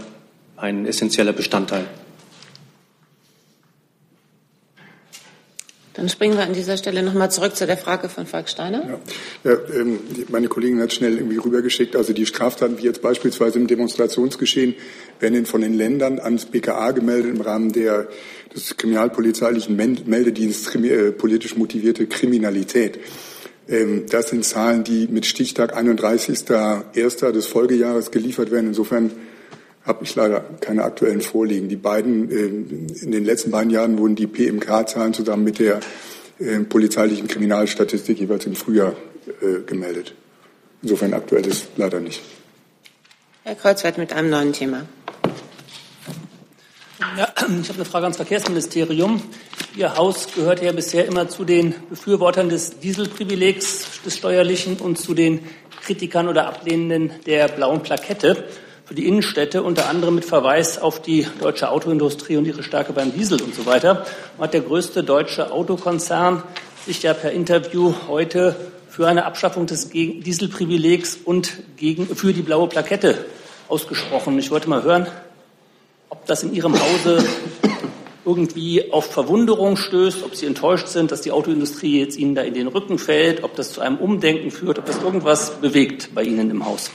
ein 0.57 0.87
essentieller 0.87 1.33
Bestandteil. 1.33 1.87
Dann 5.99 6.09
springen 6.09 6.37
wir 6.37 6.45
an 6.45 6.53
dieser 6.53 6.77
Stelle 6.77 7.03
nochmal 7.03 7.29
zurück 7.29 7.57
zu 7.57 7.67
der 7.67 7.77
Frage 7.77 8.09
von 8.09 8.25
Falk 8.25 8.49
Steiner. 8.49 9.01
Ja. 9.43 9.51
Ja, 9.51 9.59
ähm, 9.75 9.99
meine 10.29 10.47
Kollegin 10.47 10.81
hat 10.81 10.93
schnell 10.93 11.17
irgendwie 11.17 11.39
rübergeschickt. 11.39 11.97
Also 11.97 12.13
die 12.13 12.25
Straftaten, 12.25 12.79
wie 12.79 12.85
jetzt 12.85 13.03
beispielsweise 13.03 13.59
im 13.59 13.67
Demonstrationsgeschehen, 13.67 14.77
werden 15.19 15.45
von 15.45 15.61
den 15.61 15.75
Ländern 15.75 16.21
ans 16.21 16.45
BKA 16.45 16.93
gemeldet 16.93 17.35
im 17.35 17.41
Rahmen 17.41 17.73
der, 17.73 18.07
des 18.55 18.77
kriminalpolizeilichen 18.77 19.75
Meldedienstes 19.75 20.73
äh, 20.77 21.11
politisch 21.11 21.57
motivierte 21.57 22.07
Kriminalität. 22.07 23.01
Ähm, 23.69 24.05
das 24.09 24.29
sind 24.29 24.45
Zahlen, 24.45 24.85
die 24.85 25.09
mit 25.09 25.27
Stichtag 25.27 25.77
31.01. 25.77 27.33
des 27.33 27.49
Folgejahres 27.49 28.13
geliefert 28.13 28.53
werden. 28.53 28.69
Insofern 28.69 29.11
habe 29.88 30.05
ich 30.05 30.14
leider 30.14 30.40
keine 30.61 30.85
aktuellen 30.85 31.22
vorliegen. 31.22 31.68
Die 31.68 31.77
beiden, 31.77 32.31
äh, 32.31 33.03
in 33.03 33.11
den 33.11 33.24
letzten 33.24 33.51
beiden 33.51 33.70
Jahren 33.70 33.98
wurden 33.98 34.14
die 34.14 34.27
PMK-Zahlen 34.27 35.14
zusammen 35.14 35.44
mit 35.44 35.59
der 35.59 35.81
äh, 36.38 36.61
polizeilichen 36.61 37.27
Kriminalstatistik 37.27 38.20
jeweils 38.20 38.46
im 38.46 38.55
Frühjahr 38.55 38.92
äh, 39.40 39.62
gemeldet. 39.66 40.14
Insofern 40.83 41.14
aktuell 41.14 41.46
ist 41.46 41.68
leider 41.77 41.98
nicht. 42.01 42.20
Herr 43.42 43.55
Kreuzweit 43.55 43.96
mit 43.96 44.12
einem 44.12 44.31
neuen 44.31 44.53
Thema. 44.53 44.83
Ja, 47.16 47.29
ich 47.38 47.68
habe 47.68 47.74
eine 47.74 47.85
Frage 47.85 48.05
ans 48.05 48.16
Verkehrsministerium. 48.16 49.22
Ihr 49.74 49.96
Haus 49.96 50.29
gehört 50.35 50.62
ja 50.62 50.72
bisher 50.72 51.07
immer 51.07 51.29
zu 51.29 51.44
den 51.44 51.74
Befürwortern 51.88 52.48
des 52.48 52.79
Dieselprivilegs, 52.81 54.03
des 54.05 54.16
steuerlichen 54.16 54.77
und 54.77 54.98
zu 54.98 55.14
den 55.14 55.40
Kritikern 55.83 56.29
oder 56.29 56.46
Ablehnenden 56.46 57.12
der 57.24 57.48
blauen 57.48 57.83
Plakette 57.83 58.44
für 58.88 58.94
die 58.94 59.07
Innenstädte, 59.07 59.62
unter 59.62 59.90
anderem 59.90 60.14
mit 60.14 60.24
Verweis 60.24 60.79
auf 60.79 61.03
die 61.03 61.27
deutsche 61.40 61.70
Autoindustrie 61.70 62.38
und 62.38 62.46
ihre 62.46 62.62
Stärke 62.62 62.94
beim 62.94 63.12
Diesel 63.12 63.42
und 63.42 63.55
so 63.55 63.66
weiter, 63.66 64.07
hat 64.38 64.55
der 64.55 64.62
größte 64.62 65.05
deutsche 65.05 65.53
Autokonzern 65.53 66.42
sich 66.87 67.03
ja 67.03 67.12
per 67.12 67.33
Interview 67.33 67.92
heute 68.09 68.57
für 68.88 69.07
eine 69.07 69.27
Abschaffung 69.27 69.66
des 69.66 69.90
Dieselprivilegs 69.90 71.18
und 71.22 71.53
gegen, 71.77 72.07
für 72.16 72.33
die 72.33 72.40
blaue 72.40 72.66
Plakette 72.66 73.27
ausgesprochen. 73.68 74.38
Ich 74.38 74.51
wollte 74.51 74.70
mal 74.70 74.83
hören, 74.83 75.07
ob 76.09 76.24
das 76.24 76.42
in 76.42 76.55
Ihrem 76.55 76.72
Hause 76.72 77.22
irgendwie 78.24 78.90
auf 78.90 79.12
Verwunderung 79.12 79.77
stößt, 79.77 80.24
ob 80.24 80.35
Sie 80.35 80.46
enttäuscht 80.46 80.88
sind, 80.88 81.12
dass 81.12 81.20
die 81.20 81.33
Autoindustrie 81.33 82.01
jetzt 82.01 82.16
Ihnen 82.16 82.35
da 82.35 82.40
in 82.40 82.55
den 82.55 82.68
Rücken 82.68 82.98
fällt, 82.98 83.44
ob 83.44 83.55
das 83.55 83.70
zu 83.70 83.83
einem 83.83 83.98
Umdenken 83.98 84.51
führt, 84.51 84.79
ob 84.79 84.87
das 84.87 85.03
irgendwas 85.03 85.61
bewegt 85.61 86.14
bei 86.14 86.22
Ihnen 86.22 86.51
im 86.51 86.64
Haus. 86.64 86.90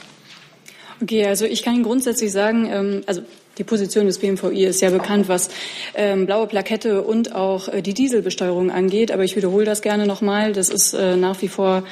Okay, 1.02 1.26
also 1.26 1.44
ich 1.44 1.62
kann 1.62 1.74
Ihnen 1.74 1.82
grundsätzlich 1.82 2.32
sagen, 2.32 2.68
ähm, 2.70 3.02
also 3.06 3.22
die 3.58 3.64
Position 3.64 4.06
des 4.06 4.18
BMVI 4.18 4.64
ist 4.64 4.80
ja 4.80 4.90
bekannt, 4.90 5.28
was 5.28 5.48
ähm, 5.94 6.26
blaue 6.26 6.46
Plakette 6.46 7.02
und 7.02 7.34
auch 7.34 7.68
äh, 7.68 7.82
die 7.82 7.94
Dieselbesteuerung 7.94 8.70
angeht. 8.70 9.12
Aber 9.12 9.24
ich 9.24 9.36
wiederhole 9.36 9.64
das 9.64 9.82
gerne 9.82 10.06
nochmal. 10.06 10.52
Das 10.52 10.68
ist 10.68 10.94
äh, 10.94 11.16
nach 11.16 11.40
wie 11.42 11.48
vor 11.48 11.84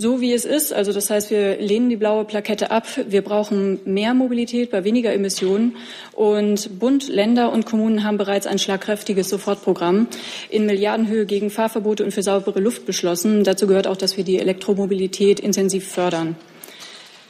so, 0.00 0.20
wie 0.20 0.32
es 0.32 0.44
ist. 0.44 0.72
Also 0.72 0.92
das 0.92 1.10
heißt, 1.10 1.30
wir 1.30 1.56
lehnen 1.56 1.88
die 1.88 1.96
blaue 1.96 2.24
Plakette 2.24 2.70
ab. 2.70 2.86
Wir 3.08 3.22
brauchen 3.22 3.80
mehr 3.84 4.14
Mobilität 4.14 4.70
bei 4.70 4.84
weniger 4.84 5.12
Emissionen. 5.12 5.76
Und 6.12 6.78
Bund, 6.78 7.08
Länder 7.08 7.52
und 7.52 7.66
Kommunen 7.66 8.04
haben 8.04 8.16
bereits 8.16 8.46
ein 8.46 8.60
schlagkräftiges 8.60 9.28
Sofortprogramm 9.28 10.06
in 10.50 10.66
Milliardenhöhe 10.66 11.26
gegen 11.26 11.50
Fahrverbote 11.50 12.04
und 12.04 12.12
für 12.12 12.22
saubere 12.22 12.60
Luft 12.60 12.86
beschlossen. 12.86 13.42
Dazu 13.42 13.66
gehört 13.66 13.88
auch, 13.88 13.96
dass 13.96 14.16
wir 14.16 14.22
die 14.22 14.38
Elektromobilität 14.38 15.40
intensiv 15.40 15.88
fördern. 15.88 16.36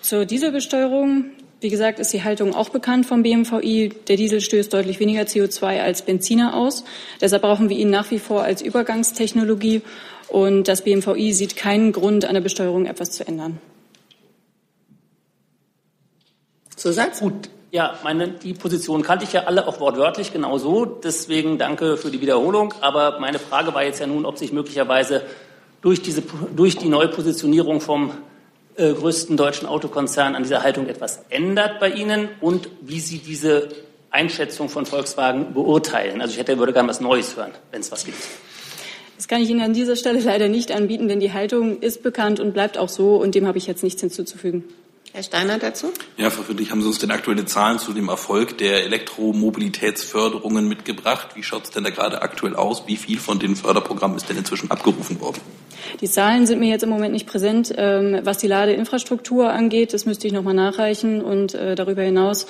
Zur 0.03 0.25
Dieselbesteuerung. 0.25 1.27
Wie 1.61 1.71
gesagt, 1.71 1.99
ist 1.99 2.13
die 2.13 2.23
Haltung 2.23 2.55
auch 2.55 2.69
bekannt 2.69 3.07
vom 3.07 3.25
BMVI. 3.25 3.91
Der 4.07 4.17
Diesel 4.17 4.41
stößt 4.41 4.73
deutlich 4.73 5.01
weniger 5.01 5.23
CO2 5.23 5.81
als 5.81 6.03
Benziner 6.03 6.55
aus. 6.55 6.85
Deshalb 7.21 7.43
brauchen 7.43 7.69
wir 7.69 7.77
ihn 7.77 7.91
nach 7.91 8.11
wie 8.13 8.21
vor 8.21 8.43
als 8.45 8.63
Übergangstechnologie. 8.63 9.83
Und 10.29 10.69
das 10.69 10.83
BMVI 10.83 11.33
sieht 11.33 11.57
keinen 11.57 11.91
Grund, 11.93 12.25
an 12.27 12.35
der 12.35 12.43
Besteuerung 12.43 12.87
etwas 12.87 13.11
zu 13.11 13.27
ändern. 13.27 13.59
Zusatz? 16.77 17.21
Gut. 17.21 17.51
Ja, 17.71 17.99
meine, 18.03 18.29
die 18.29 18.55
Position 18.55 19.03
kannte 19.03 19.25
ich 19.25 19.33
ja 19.33 19.45
alle 19.45 19.67
auch 19.67 19.81
wortwörtlich 19.81 20.33
genau 20.33 20.57
so. 20.59 20.87
Deswegen 20.87 21.59
danke 21.59 21.97
für 21.97 22.11
die 22.11 22.21
Wiederholung. 22.21 22.73
Aber 22.81 23.19
meine 23.19 23.39
Frage 23.39 23.75
war 23.75 23.83
jetzt 23.83 24.01
ja 24.01 24.07
nun, 24.07 24.25
ob 24.25 24.39
sich 24.39 24.53
möglicherweise 24.53 25.23
durch, 25.83 26.01
diese, 26.01 26.23
durch 26.55 26.77
die 26.77 26.89
neue 26.89 27.09
Positionierung 27.09 27.81
vom 27.81 28.13
äh, 28.79 28.93
größten 28.93 29.37
deutschen 29.37 29.67
Autokonzern 29.69 30.35
an 30.35 30.43
dieser 30.45 30.63
Haltung 30.63 30.87
etwas 30.87 31.21
ändert 31.29 31.81
bei 31.81 31.91
Ihnen 31.91 32.29
und 32.41 32.69
wie 32.81 33.01
Sie 33.01 33.19
diese 33.19 33.69
Einschätzung 34.11 34.69
von 34.69 34.87
Volkswagen 34.87 35.53
beurteilen. 35.53 36.21
Also 36.21 36.33
ich 36.33 36.39
hätte, 36.39 36.59
würde 36.59 36.73
gerne 36.73 36.89
was 36.89 37.01
Neues 37.01 37.37
hören, 37.37 37.51
wenn 37.71 37.81
es 37.81 37.93
was 37.93 38.05
gibt. 38.05 38.19
Das 39.17 39.27
kann 39.27 39.43
ich 39.43 39.51
Ihnen 39.51 39.61
an 39.61 39.75
dieser 39.75 39.97
Stelle 39.97 40.21
leider 40.21 40.49
nicht 40.49 40.71
anbieten, 40.71 41.09
denn 41.09 41.21
die 41.21 41.33
Haltung 41.33 41.81
ist 41.81 42.03
bekannt 42.03 42.39
und 42.41 42.53
bleibt 42.53 42.79
auch 42.79 42.89
so 42.89 43.17
und 43.17 43.35
dem 43.35 43.47
habe 43.47 43.59
ich 43.59 43.67
jetzt 43.67 43.83
nichts 43.83 44.01
hinzuzufügen. 44.01 44.65
Herr 45.19 45.25
Steiner 45.25 45.59
dazu? 45.59 45.93
Ja, 46.17 46.31
Frau 46.31 46.45
Friedrich, 46.45 46.71
haben 46.71 46.81
Sie 46.81 46.87
uns 46.87 47.01
denn 47.01 47.11
aktuelle 47.11 47.45
Zahlen 47.45 47.81
zu 47.81 47.93
dem 47.93 48.09
Erfolg 48.09 48.57
der 48.59 48.85
Elektromobilitätsförderungen 48.85 50.69
mitgebracht? 50.69 51.31
Wie 51.35 51.43
schaut 51.43 51.65
es 51.65 51.73
denn 51.73 51.83
da 51.83 51.91
gerade 51.91 52.23
aktuell 52.23 52.55
aus? 52.55 52.85
Wie 52.87 52.97
viel 52.97 53.19
von 53.19 53.41
den 53.41 53.57
Förderprogrammen 53.57 54.17
ist 54.17 54.29
denn 54.29 54.37
inzwischen 54.37 54.71
abgerufen 54.71 55.21
worden? 55.21 55.41
Die 56.01 56.09
Zahlen 56.09 56.47
sind 56.47 56.61
mir 56.61 56.69
jetzt 56.69 56.85
im 56.85 56.91
Moment 56.91 57.15
nicht 57.15 57.27
präsent. 57.27 57.75
Ähm, 57.77 58.21
was 58.23 58.39
die 58.39 58.47
Ladeinfrastruktur 58.47 59.51
angeht, 59.51 59.93
das 59.93 60.07
müsste 60.07 60.29
ich 60.29 60.33
nochmal 60.33 60.55
nachreichen. 60.55 61.21
Und 61.21 61.53
äh, 61.53 61.75
darüber 61.75 62.03
hinaus 62.03 62.47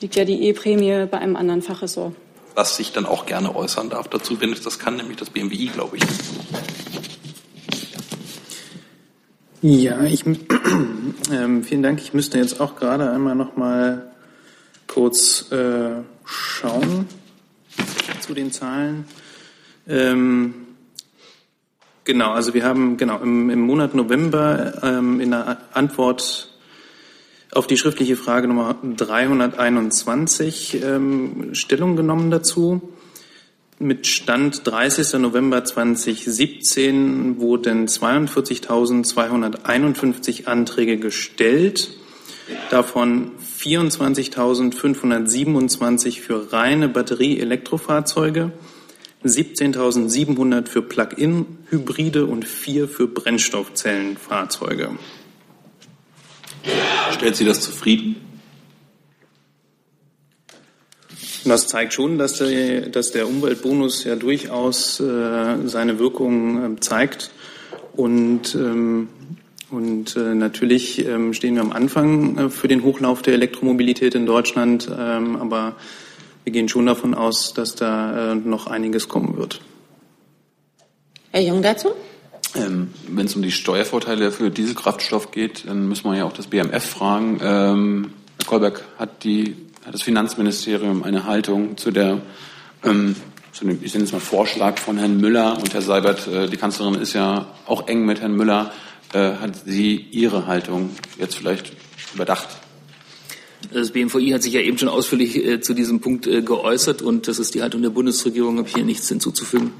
liegt 0.00 0.14
ja 0.14 0.24
die 0.24 0.46
E-Prämie 0.46 1.06
bei 1.10 1.18
einem 1.18 1.34
anderen 1.34 1.62
Fachressort. 1.62 2.14
Was 2.54 2.76
sich 2.76 2.92
dann 2.92 3.06
auch 3.06 3.26
gerne 3.26 3.56
äußern 3.56 3.90
darf 3.90 4.06
dazu, 4.06 4.40
wenn 4.40 4.52
es 4.52 4.60
das 4.60 4.78
kann, 4.78 4.94
nämlich 4.98 5.16
das 5.16 5.30
BMWI, 5.30 5.66
glaube 5.74 5.96
ich. 5.96 6.04
Ja, 9.60 10.04
ich, 10.04 10.24
ähm, 11.32 11.64
vielen 11.64 11.82
Dank. 11.82 12.00
Ich 12.00 12.14
müsste 12.14 12.38
jetzt 12.38 12.60
auch 12.60 12.76
gerade 12.76 13.10
einmal 13.10 13.34
noch 13.34 13.56
mal 13.56 14.12
kurz 14.86 15.50
äh, 15.50 15.96
schauen 16.24 17.08
zu 18.20 18.34
den 18.34 18.52
Zahlen. 18.52 19.04
Ähm, 19.88 20.54
genau, 22.04 22.30
also 22.30 22.54
wir 22.54 22.62
haben 22.62 22.98
genau 22.98 23.18
im, 23.18 23.50
im 23.50 23.58
Monat 23.58 23.96
November 23.96 24.80
ähm, 24.84 25.20
in 25.20 25.32
der 25.32 25.58
Antwort 25.72 26.56
auf 27.50 27.66
die 27.66 27.76
schriftliche 27.76 28.14
Frage 28.14 28.46
Nummer 28.46 28.76
321 28.80 30.84
ähm, 30.84 31.52
Stellung 31.54 31.96
genommen 31.96 32.30
dazu. 32.30 32.92
Mit 33.80 34.08
Stand 34.08 34.66
30. 34.66 35.20
November 35.20 35.64
2017 35.64 37.38
wurden 37.38 37.86
42.251 37.86 40.46
Anträge 40.46 40.98
gestellt, 40.98 41.90
davon 42.70 43.30
24.527 43.60 46.20
für 46.20 46.52
reine 46.52 46.88
Batterie-Elektrofahrzeuge, 46.88 48.50
17.700 49.24 50.66
für 50.66 50.82
Plug-in-Hybride 50.82 52.26
und 52.26 52.46
vier 52.46 52.88
für 52.88 53.06
Brennstoffzellenfahrzeuge. 53.06 54.98
Stellt 57.12 57.36
Sie 57.36 57.44
das 57.44 57.60
zufrieden? 57.60 58.27
Das 61.44 61.66
zeigt 61.66 61.94
schon, 61.94 62.18
dass 62.18 62.34
der, 62.34 62.88
dass 62.88 63.12
der 63.12 63.28
Umweltbonus 63.28 64.04
ja 64.04 64.16
durchaus 64.16 65.00
äh, 65.00 65.56
seine 65.64 65.98
Wirkung 65.98 66.76
äh, 66.76 66.80
zeigt. 66.80 67.30
Und, 67.96 68.54
ähm, 68.54 69.08
und 69.70 70.16
äh, 70.16 70.34
natürlich 70.34 71.04
ähm, 71.06 71.34
stehen 71.34 71.54
wir 71.54 71.62
am 71.62 71.72
Anfang 71.72 72.38
äh, 72.38 72.50
für 72.50 72.68
den 72.68 72.82
Hochlauf 72.82 73.22
der 73.22 73.34
Elektromobilität 73.34 74.14
in 74.14 74.26
Deutschland. 74.26 74.88
Ähm, 74.96 75.36
aber 75.36 75.76
wir 76.44 76.52
gehen 76.52 76.68
schon 76.68 76.86
davon 76.86 77.14
aus, 77.14 77.54
dass 77.54 77.74
da 77.74 78.32
äh, 78.32 78.34
noch 78.34 78.66
einiges 78.66 79.08
kommen 79.08 79.36
wird. 79.36 79.60
Herr 81.30 81.42
Jung 81.42 81.62
dazu? 81.62 81.88
Ähm, 82.54 82.88
Wenn 83.06 83.26
es 83.26 83.36
um 83.36 83.42
die 83.42 83.50
Steuervorteile 83.50 84.32
für 84.32 84.50
Dieselkraftstoff 84.50 85.30
geht, 85.30 85.68
dann 85.68 85.88
müssen 85.88 86.10
wir 86.10 86.16
ja 86.16 86.24
auch 86.24 86.32
das 86.32 86.46
BMF 86.46 86.84
fragen. 86.84 87.38
Ähm, 87.42 88.10
Herr 88.38 88.46
Kolberg, 88.46 88.84
hat, 88.98 89.24
die, 89.24 89.56
hat 89.88 89.94
das 89.94 90.02
Finanzministerium 90.02 91.02
eine 91.02 91.24
Haltung 91.24 91.78
zu 91.78 91.90
der, 91.90 92.20
ähm, 92.84 93.16
zu 93.52 93.64
dem, 93.64 93.82
ich 93.82 93.94
nenne 93.94 94.04
es 94.04 94.12
mal 94.12 94.20
Vorschlag 94.20 94.78
von 94.78 94.98
Herrn 94.98 95.18
Müller 95.18 95.56
und 95.56 95.72
Herr 95.72 95.80
Seibert, 95.80 96.26
äh, 96.26 96.46
die 96.46 96.58
Kanzlerin 96.58 96.96
ist 96.96 97.14
ja 97.14 97.46
auch 97.64 97.88
eng 97.88 98.04
mit 98.04 98.20
Herrn 98.20 98.36
Müller. 98.36 98.70
Äh, 99.14 99.36
hat 99.36 99.52
sie 99.64 99.96
ihre 99.96 100.46
Haltung 100.46 100.90
jetzt 101.18 101.36
vielleicht 101.36 101.72
überdacht? 102.14 102.48
Das 103.72 103.90
BMVI 103.92 104.32
hat 104.32 104.42
sich 104.42 104.52
ja 104.52 104.60
eben 104.60 104.76
schon 104.76 104.90
ausführlich 104.90 105.36
äh, 105.36 105.60
zu 105.62 105.72
diesem 105.72 106.00
Punkt 106.00 106.26
äh, 106.26 106.42
geäußert 106.42 107.00
und 107.00 107.26
das 107.26 107.38
ist 107.38 107.54
die 107.54 107.62
Haltung 107.62 107.80
der 107.80 107.88
Bundesregierung, 107.88 108.58
habe 108.58 108.68
ich 108.68 108.74
hier 108.74 108.84
nichts 108.84 109.08
hinzuzufügen. 109.08 109.72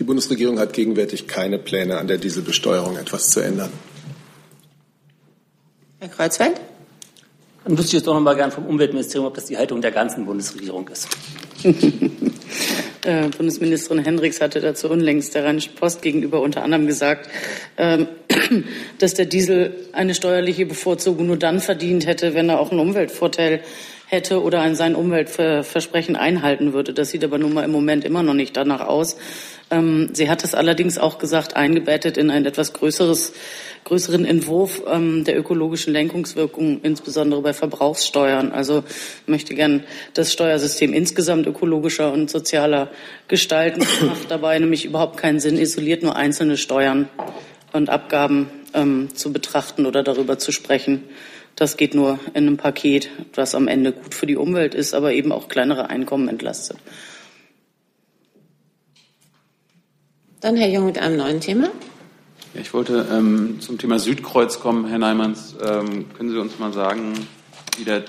Die 0.00 0.04
Bundesregierung 0.04 0.58
hat 0.58 0.72
gegenwärtig 0.72 1.28
keine 1.28 1.60
Pläne, 1.60 1.98
an 1.98 2.08
der 2.08 2.18
Dieselbesteuerung 2.18 2.96
etwas 2.96 3.30
zu 3.30 3.38
ändern. 3.38 3.70
Herr 6.00 6.08
Kreuzfeld? 6.08 6.60
Dann 7.64 7.78
wüsste 7.78 7.88
ich 7.88 7.92
jetzt 7.94 8.06
doch 8.06 8.14
noch 8.14 8.20
mal 8.20 8.36
gern 8.36 8.50
vom 8.50 8.66
Umweltministerium, 8.66 9.26
ob 9.26 9.34
das 9.34 9.46
die 9.46 9.56
Haltung 9.56 9.80
der 9.80 9.90
ganzen 9.90 10.26
Bundesregierung 10.26 10.88
ist. 10.88 11.08
Äh, 13.04 13.28
Bundesministerin 13.36 14.02
Hendricks 14.02 14.40
hatte 14.40 14.62
dazu 14.62 14.88
unlängst 14.88 15.34
der 15.34 15.44
Rheinischen 15.44 15.74
Post 15.74 16.00
gegenüber 16.00 16.40
unter 16.40 16.62
anderem 16.62 16.86
gesagt, 16.86 17.28
ähm, 17.76 18.08
dass 18.98 19.12
der 19.12 19.26
Diesel 19.26 19.74
eine 19.92 20.14
steuerliche 20.14 20.64
Bevorzugung 20.64 21.26
nur 21.26 21.36
dann 21.36 21.60
verdient 21.60 22.06
hätte, 22.06 22.32
wenn 22.32 22.48
er 22.48 22.60
auch 22.60 22.70
einen 22.70 22.80
Umweltvorteil 22.80 23.60
hätte 24.06 24.42
oder 24.42 24.60
ein 24.60 24.74
sein 24.74 24.94
Umweltversprechen 24.94 26.16
einhalten 26.16 26.72
würde. 26.72 26.92
Das 26.92 27.10
sieht 27.10 27.24
aber 27.24 27.38
nun 27.38 27.54
mal 27.54 27.64
im 27.64 27.72
Moment 27.72 28.04
immer 28.04 28.22
noch 28.22 28.34
nicht 28.34 28.56
danach 28.56 28.80
aus. 28.80 29.16
Ähm, 29.70 30.10
sie 30.12 30.28
hat 30.28 30.44
es 30.44 30.54
allerdings 30.54 30.98
auch 30.98 31.18
gesagt, 31.18 31.56
eingebettet 31.56 32.16
in 32.16 32.30
ein 32.30 32.44
etwas 32.44 32.74
größeres, 32.74 33.32
größeren 33.84 34.24
Entwurf 34.24 34.82
ähm, 34.86 35.24
der 35.24 35.38
ökologischen 35.38 35.92
Lenkungswirkung, 35.92 36.80
insbesondere 36.82 37.40
bei 37.40 37.54
Verbrauchssteuern. 37.54 38.52
Also 38.52 38.84
ich 39.22 39.28
möchte 39.28 39.54
gern 39.54 39.84
das 40.12 40.32
Steuersystem 40.32 40.92
insgesamt 40.92 41.46
ökologischer 41.46 42.12
und 42.12 42.30
sozialer 42.30 42.90
gestalten. 43.28 43.82
Es 43.82 44.02
macht 44.06 44.30
dabei 44.30 44.58
nämlich 44.58 44.84
überhaupt 44.84 45.16
keinen 45.16 45.40
Sinn, 45.40 45.58
isoliert 45.58 46.02
nur 46.02 46.14
einzelne 46.14 46.56
Steuern 46.56 47.08
und 47.72 47.88
Abgaben 47.88 48.48
ähm, 48.74 49.08
zu 49.14 49.32
betrachten 49.32 49.86
oder 49.86 50.02
darüber 50.02 50.38
zu 50.38 50.52
sprechen. 50.52 51.04
Das 51.56 51.76
geht 51.76 51.94
nur 51.94 52.18
in 52.28 52.46
einem 52.46 52.56
Paket, 52.56 53.10
das 53.32 53.54
am 53.54 53.68
Ende 53.68 53.92
gut 53.92 54.14
für 54.14 54.26
die 54.26 54.36
Umwelt 54.36 54.74
ist, 54.74 54.94
aber 54.94 55.12
eben 55.12 55.30
auch 55.30 55.48
kleinere 55.48 55.88
Einkommen 55.88 56.28
entlastet. 56.28 56.78
Dann 60.40 60.56
Herr 60.56 60.68
Jung 60.68 60.84
mit 60.84 60.98
einem 60.98 61.16
neuen 61.16 61.40
Thema. 61.40 61.70
Ja, 62.54 62.60
ich 62.60 62.74
wollte 62.74 63.06
ähm, 63.10 63.60
zum 63.60 63.78
Thema 63.78 63.98
Südkreuz 63.98 64.60
kommen. 64.60 64.86
Herr 64.86 64.98
Neimanns, 64.98 65.56
ähm, 65.64 66.06
können 66.14 66.30
Sie 66.30 66.38
uns 66.38 66.58
mal 66.58 66.72
sagen, 66.72 67.14
wie 67.78 67.84
der, 67.84 68.04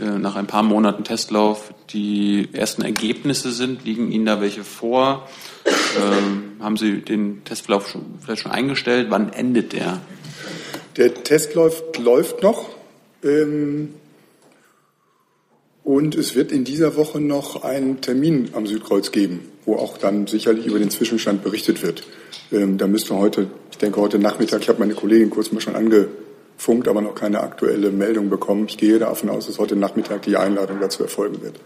äh, 0.00 0.18
nach 0.18 0.36
ein 0.36 0.46
paar 0.46 0.62
Monaten 0.62 1.04
Testlauf 1.04 1.72
die 1.90 2.48
ersten 2.52 2.82
Ergebnisse 2.82 3.52
sind? 3.52 3.84
Liegen 3.84 4.10
Ihnen 4.10 4.26
da 4.26 4.40
welche 4.40 4.64
vor? 4.64 5.28
Ähm, 5.66 6.56
haben 6.60 6.76
Sie 6.76 7.02
den 7.02 7.44
Testverlauf 7.44 7.88
schon, 7.88 8.18
vielleicht 8.20 8.42
schon 8.42 8.52
eingestellt? 8.52 9.06
Wann 9.10 9.32
endet 9.32 9.74
der? 9.74 10.00
Der 10.96 11.12
Testlauf 11.12 11.82
läuft 11.98 12.42
noch. 12.42 12.68
Ähm, 13.22 13.94
und 15.82 16.14
es 16.14 16.34
wird 16.34 16.50
in 16.50 16.64
dieser 16.64 16.96
Woche 16.96 17.20
noch 17.20 17.62
einen 17.62 18.00
Termin 18.00 18.50
am 18.54 18.66
Südkreuz 18.66 19.12
geben, 19.12 19.40
wo 19.66 19.76
auch 19.76 19.98
dann 19.98 20.26
sicherlich 20.26 20.66
über 20.66 20.78
den 20.78 20.90
Zwischenstand 20.90 21.42
berichtet 21.42 21.82
wird. 21.82 22.04
Ähm, 22.52 22.78
da 22.78 22.86
müsste 22.86 23.16
heute, 23.16 23.48
ich 23.70 23.78
denke 23.78 24.00
heute 24.00 24.18
Nachmittag, 24.18 24.62
ich 24.62 24.68
habe 24.68 24.78
meine 24.78 24.94
Kollegin 24.94 25.28
kurz 25.30 25.52
mal 25.52 25.60
schon 25.60 25.76
angefunkt, 25.76 26.88
aber 26.88 27.02
noch 27.02 27.14
keine 27.14 27.40
aktuelle 27.40 27.90
Meldung 27.90 28.30
bekommen. 28.30 28.66
Ich 28.68 28.78
gehe 28.78 28.98
davon 28.98 29.28
aus, 29.28 29.46
dass 29.46 29.58
heute 29.58 29.76
Nachmittag 29.76 30.22
die 30.22 30.36
Einladung 30.36 30.78
dazu 30.80 31.02
erfolgen 31.02 31.42
wird. 31.42 31.56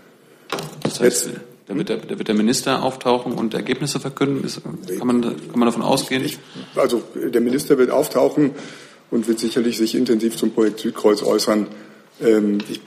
Das 0.82 1.00
heißt, 1.00 1.30
da 1.66 1.76
wird, 1.76 1.90
der, 1.90 1.98
da 1.98 2.18
wird 2.18 2.26
der 2.26 2.34
Minister 2.34 2.82
auftauchen 2.82 3.34
und 3.34 3.54
Ergebnisse 3.54 4.00
verkünden. 4.00 4.42
Ist, 4.42 4.62
kann, 4.64 5.06
man, 5.06 5.22
kann 5.22 5.58
man 5.58 5.66
davon 5.66 5.82
ausgehen? 5.82 6.24
Ich, 6.24 6.38
also 6.74 7.02
der 7.14 7.42
Minister 7.42 7.78
wird 7.78 7.90
auftauchen 7.90 8.52
und 9.10 9.28
wird 9.28 9.38
sicherlich 9.38 9.78
sich 9.78 9.94
intensiv 9.94 10.36
zum 10.36 10.52
Projekt 10.52 10.80
Südkreuz 10.80 11.22
äußern. 11.22 11.66
Ähm, 12.20 12.58
ich 12.68 12.80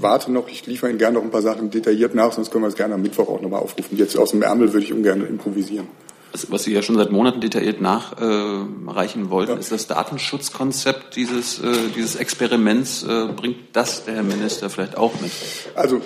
warte 0.00 0.32
noch, 0.32 0.48
ich 0.48 0.66
liefere 0.66 0.90
Ihnen 0.90 0.98
gerne 0.98 1.18
noch 1.18 1.24
ein 1.24 1.30
paar 1.30 1.42
Sachen 1.42 1.70
detailliert 1.70 2.14
nach, 2.14 2.32
sonst 2.32 2.50
können 2.50 2.64
wir 2.64 2.68
es 2.68 2.76
gerne 2.76 2.94
am 2.94 3.02
Mittwoch 3.02 3.28
auch 3.28 3.40
nochmal 3.40 3.60
aufrufen. 3.60 3.98
Jetzt 3.98 4.16
aus 4.16 4.30
dem 4.30 4.42
Ärmel 4.42 4.72
würde 4.72 4.84
ich 4.84 4.92
ungern 4.92 5.26
improvisieren. 5.26 5.88
Was, 6.32 6.50
was 6.50 6.62
Sie 6.62 6.72
ja 6.72 6.80
schon 6.80 6.96
seit 6.96 7.10
Monaten 7.10 7.40
detailliert 7.40 7.80
nachreichen 7.80 9.26
äh, 9.26 9.30
wollten, 9.30 9.52
ja. 9.52 9.58
ist 9.58 9.72
das 9.72 9.88
Datenschutzkonzept 9.88 11.16
dieses, 11.16 11.58
äh, 11.58 11.72
dieses 11.96 12.14
Experiments. 12.14 13.02
Äh, 13.02 13.26
bringt 13.34 13.56
das 13.72 14.04
der 14.04 14.14
Herr 14.14 14.22
Minister 14.22 14.70
vielleicht 14.70 14.96
auch 14.96 15.20
mit? 15.20 15.32
Also 15.74 16.00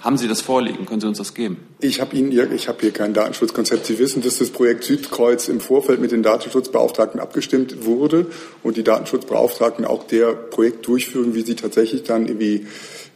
haben 0.00 0.16
Sie 0.16 0.28
das 0.28 0.40
vorliegen? 0.40 0.86
Können 0.86 1.00
Sie 1.00 1.06
uns 1.06 1.18
das 1.18 1.34
geben? 1.34 1.58
Ich 1.80 2.00
habe 2.00 2.16
Ihnen, 2.16 2.32
ich 2.54 2.68
habe 2.68 2.78
hier 2.80 2.90
kein 2.90 3.12
Datenschutzkonzept. 3.12 3.86
Sie 3.86 3.98
wissen, 3.98 4.22
dass 4.22 4.38
das 4.38 4.50
Projekt 4.50 4.84
Südkreuz 4.84 5.48
im 5.48 5.60
Vorfeld 5.60 6.00
mit 6.00 6.12
den 6.12 6.22
Datenschutzbeauftragten 6.22 7.20
abgestimmt 7.20 7.84
wurde 7.84 8.26
und 8.62 8.76
die 8.76 8.82
Datenschutzbeauftragten 8.82 9.84
auch 9.84 10.04
der 10.06 10.32
Projektdurchführung, 10.32 11.34
wie 11.34 11.42
sie 11.42 11.54
tatsächlich 11.54 12.02
dann 12.02 12.26
irgendwie 12.26 12.66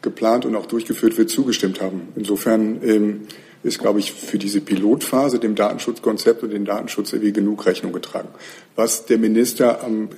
geplant 0.02 0.44
und 0.44 0.54
auch 0.56 0.66
durchgeführt 0.66 1.16
wird, 1.16 1.30
zugestimmt 1.30 1.80
haben. 1.80 2.08
Insofern 2.16 2.80
ähm, 2.82 3.26
ist, 3.64 3.78
glaube 3.78 3.98
ich, 3.98 4.12
für 4.12 4.38
diese 4.38 4.60
Pilotphase 4.60 5.38
dem 5.38 5.54
Datenschutzkonzept 5.54 6.42
und 6.42 6.50
dem 6.50 6.66
Datenschutz 6.66 7.12
irgendwie 7.12 7.32
genug 7.32 7.64
Rechnung 7.64 7.92
getragen. 7.92 8.28
Was 8.76 9.06
der 9.06 9.18
Minister 9.18 9.82
am 9.82 10.10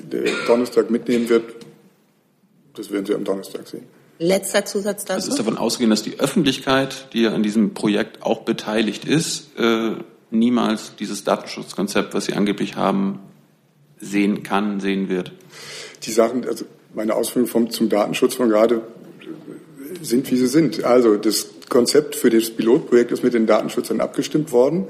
Donnerstag 0.49 0.91
mitnehmen 0.91 1.29
wird, 1.29 1.45
das 2.75 2.91
werden 2.91 3.07
Sie 3.07 3.15
am 3.15 3.25
Donnerstag 3.25 3.69
sehen. 3.69 3.85
Letzter 4.19 4.65
Zusatz 4.65 5.05
dazu. 5.05 5.19
Es 5.19 5.29
ist 5.29 5.39
davon 5.39 5.59
auszugehen, 5.59 5.91
dass 5.91 6.03
die 6.03 6.19
Öffentlichkeit, 6.19 7.09
die 7.13 7.23
ja 7.23 7.35
an 7.35 7.43
diesem 7.43 7.75
Projekt 7.75 8.23
auch 8.23 8.43
beteiligt 8.43 9.05
ist, 9.05 9.59
äh, 9.59 9.93
niemals 10.31 10.97
dieses 10.97 11.25
Datenschutzkonzept, 11.25 12.15
was 12.15 12.27
Sie 12.27 12.33
angeblich 12.33 12.77
haben, 12.77 13.21
sehen 13.99 14.43
kann, 14.43 14.81
sehen 14.81 15.09
wird. 15.09 15.33
Die 16.03 16.13
Sachen, 16.13 16.47
also 16.47 16.65
meine 16.95 17.15
Ausführungen 17.15 17.51
vom, 17.51 17.71
zum 17.71 17.89
Datenschutz 17.89 18.35
von 18.35 18.49
gerade 18.49 18.83
sind, 20.03 20.31
wie 20.31 20.37
sie 20.37 20.49
sind. 20.49 20.85
Also 20.85 21.17
das 21.17 21.49
Konzept 21.69 22.17
für 22.17 22.31
das 22.31 22.51
Pilotprojekt 22.51 23.13
ist 23.13 23.23
mit 23.23 23.35
den 23.35 23.47
Datenschützern 23.47 24.01
abgestimmt 24.01 24.53
worden. 24.53 24.89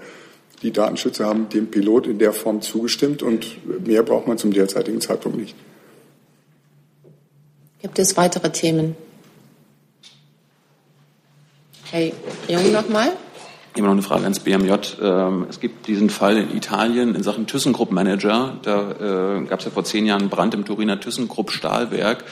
Die 0.63 0.73
Datenschützer 0.73 1.27
haben 1.27 1.49
dem 1.49 1.71
Pilot 1.71 2.07
in 2.07 2.19
der 2.19 2.33
Form 2.33 2.63
zugestimmt 2.63 3.23
und 3.23 3.87
mehr 3.87 4.03
braucht 4.03 4.27
man 4.27 4.39
zum 4.39 4.53
derzeitigen 4.53 5.01
Zeitpunkt 5.01 5.39
nicht. 5.39 5.55
Gibt 7.83 7.99
es 7.99 8.17
weitere 8.17 8.51
Themen? 8.51 8.97
Herr 11.91 12.11
Jung 12.49 12.73
nochmal. 12.73 13.13
Immer 13.77 13.89
noch 13.89 13.93
eine 13.93 14.03
Frage 14.03 14.23
ans 14.23 14.41
BMJ. 14.41 14.73
Ähm, 15.03 15.47
es 15.51 15.61
gibt 15.61 15.87
diesen 15.87 16.09
Fall 16.09 16.39
in 16.39 16.57
Italien 16.57 17.15
in 17.15 17.23
Sachen 17.23 17.47
ThyssenKrupp 17.47 17.93
Manager. 17.93 18.57
Da 18.63 19.37
äh, 19.39 19.45
gab 19.45 19.59
es 19.59 19.67
ja 19.67 19.71
vor 19.71 19.85
zehn 19.85 20.07
Jahren 20.07 20.31
Brand 20.31 20.55
im 20.55 20.65
Turiner 20.65 20.99
ThyssenKrupp 20.99 21.51
Stahlwerk. 21.51 22.25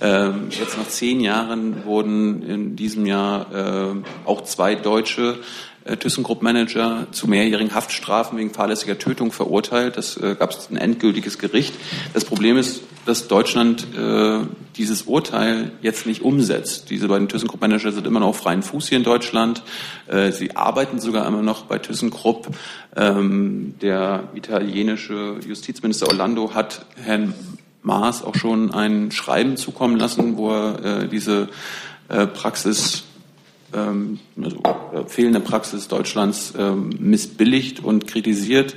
Ähm, 0.00 0.46
jetzt 0.50 0.78
nach 0.78 0.86
zehn 0.86 1.20
Jahren 1.20 1.84
wurden 1.84 2.42
in 2.42 2.76
diesem 2.76 3.04
Jahr 3.04 3.52
äh, 3.52 3.94
auch 4.24 4.44
zwei 4.44 4.76
deutsche 4.76 5.40
äh, 5.84 5.96
ThyssenKrupp 5.96 6.42
Manager 6.42 7.06
zu 7.10 7.28
mehrjährigen 7.28 7.74
Haftstrafen 7.74 8.38
wegen 8.38 8.50
fahrlässiger 8.50 8.98
Tötung 8.98 9.32
verurteilt. 9.32 9.96
Das 9.96 10.16
äh, 10.16 10.36
gab 10.38 10.50
es 10.50 10.70
ein 10.70 10.76
endgültiges 10.76 11.38
Gericht. 11.38 11.74
Das 12.14 12.24
Problem 12.24 12.56
ist, 12.56 12.82
dass 13.04 13.28
Deutschland 13.28 13.86
äh, 13.96 14.40
dieses 14.76 15.02
Urteil 15.02 15.72
jetzt 15.82 16.06
nicht 16.06 16.22
umsetzt. 16.22 16.90
Diese 16.90 17.08
beiden 17.08 17.28
ThyssenKrupp 17.28 17.60
Manager 17.60 17.92
sind 17.92 18.06
immer 18.06 18.20
noch 18.20 18.28
auf 18.28 18.38
freien 18.38 18.62
Fuß 18.62 18.88
hier 18.88 18.98
in 18.98 19.04
Deutschland. 19.04 19.62
Äh, 20.06 20.32
sie 20.32 20.56
arbeiten 20.56 21.00
sogar 21.00 21.26
immer 21.26 21.42
noch 21.42 21.64
bei 21.64 21.78
ThyssenKrupp. 21.78 22.48
Ähm, 22.94 23.74
der 23.80 24.28
italienische 24.34 25.40
Justizminister 25.46 26.08
Orlando 26.08 26.54
hat 26.54 26.86
Herrn 27.02 27.34
Maas 27.82 28.22
auch 28.22 28.36
schon 28.36 28.72
ein 28.72 29.10
Schreiben 29.10 29.56
zukommen 29.56 29.96
lassen, 29.96 30.36
wo 30.36 30.50
er 30.50 31.02
äh, 31.02 31.08
diese 31.08 31.48
äh, 32.08 32.26
Praxis 32.26 33.04
ähm, 33.74 34.18
also, 34.42 34.58
äh, 34.58 35.04
fehlende 35.06 35.40
Praxis 35.40 35.88
Deutschlands 35.88 36.54
ähm, 36.58 36.90
missbilligt 36.98 37.82
und 37.82 38.06
kritisiert. 38.06 38.76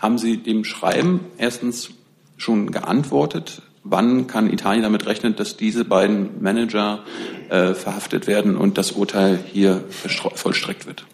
Haben 0.00 0.18
Sie 0.18 0.36
dem 0.36 0.64
Schreiben 0.64 1.20
erstens 1.38 1.90
schon 2.36 2.70
geantwortet? 2.70 3.62
Wann 3.84 4.26
kann 4.26 4.52
Italien 4.52 4.82
damit 4.82 5.06
rechnen, 5.06 5.36
dass 5.36 5.56
diese 5.56 5.84
beiden 5.84 6.42
Manager 6.42 7.04
äh, 7.50 7.74
verhaftet 7.74 8.26
werden 8.26 8.56
und 8.56 8.78
das 8.78 8.92
Urteil 8.92 9.38
hier 9.52 9.84
vollstreckt 9.90 10.86
wird? 10.86 11.04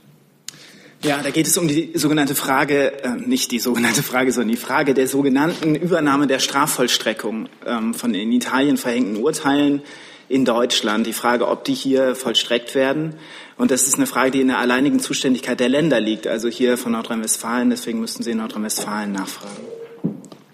Ja, 1.02 1.22
da 1.22 1.30
geht 1.30 1.46
es 1.46 1.56
um 1.56 1.66
die 1.66 1.92
sogenannte 1.94 2.34
Frage, 2.34 3.02
äh, 3.02 3.16
nicht 3.16 3.52
die 3.52 3.58
sogenannte 3.58 4.02
Frage, 4.02 4.32
sondern 4.32 4.50
die 4.50 4.60
Frage 4.60 4.92
der 4.92 5.08
sogenannten 5.08 5.74
Übernahme 5.74 6.26
der 6.26 6.40
Strafvollstreckung 6.40 7.48
ähm, 7.66 7.94
von 7.94 8.12
in 8.12 8.30
Italien 8.32 8.76
verhängten 8.76 9.16
Urteilen 9.16 9.80
in 10.30 10.44
Deutschland. 10.44 11.06
Die 11.06 11.12
Frage, 11.12 11.48
ob 11.48 11.64
die 11.64 11.74
hier 11.74 12.14
vollstreckt 12.14 12.74
werden. 12.74 13.16
Und 13.58 13.72
das 13.72 13.82
ist 13.82 13.96
eine 13.96 14.06
Frage, 14.06 14.30
die 14.30 14.40
in 14.40 14.48
der 14.48 14.58
alleinigen 14.58 15.00
Zuständigkeit 15.00 15.58
der 15.58 15.68
Länder 15.68 16.00
liegt, 16.00 16.26
also 16.26 16.48
hier 16.48 16.78
von 16.78 16.92
Nordrhein-Westfalen. 16.92 17.68
Deswegen 17.68 18.00
müssten 18.00 18.22
Sie 18.22 18.30
in 18.30 18.38
Nordrhein-Westfalen 18.38 19.12
nachfragen. 19.12 19.64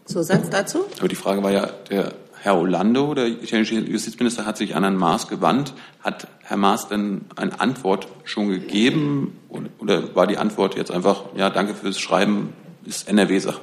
Zusatz 0.07 0.49
dazu? 0.51 0.87
Aber 0.99 1.09
die 1.09 1.15
Frage 1.15 1.43
war 1.43 1.53
ja, 1.53 1.67
der 1.91 2.15
Herr 2.41 2.57
Orlando, 2.57 3.13
der 3.13 3.27
italienische 3.27 3.75
Justizminister, 3.75 4.47
hat 4.47 4.57
sich 4.57 4.75
an 4.75 4.83
Herrn 4.83 4.97
Maas 4.97 5.29
gewandt. 5.29 5.75
Hat 6.01 6.27
Herr 6.43 6.57
Maas 6.57 6.89
denn 6.89 7.27
eine 7.37 7.61
Antwort 7.61 8.09
schon 8.25 8.49
gegeben? 8.49 9.37
Oder 9.79 10.15
war 10.15 10.27
die 10.27 10.39
Antwort 10.39 10.75
jetzt 10.77 10.91
einfach, 10.91 11.25
ja, 11.37 11.51
danke 11.51 11.75
fürs 11.75 12.01
Schreiben, 12.01 12.55
ist 12.87 13.09
NRW-Sache? 13.09 13.61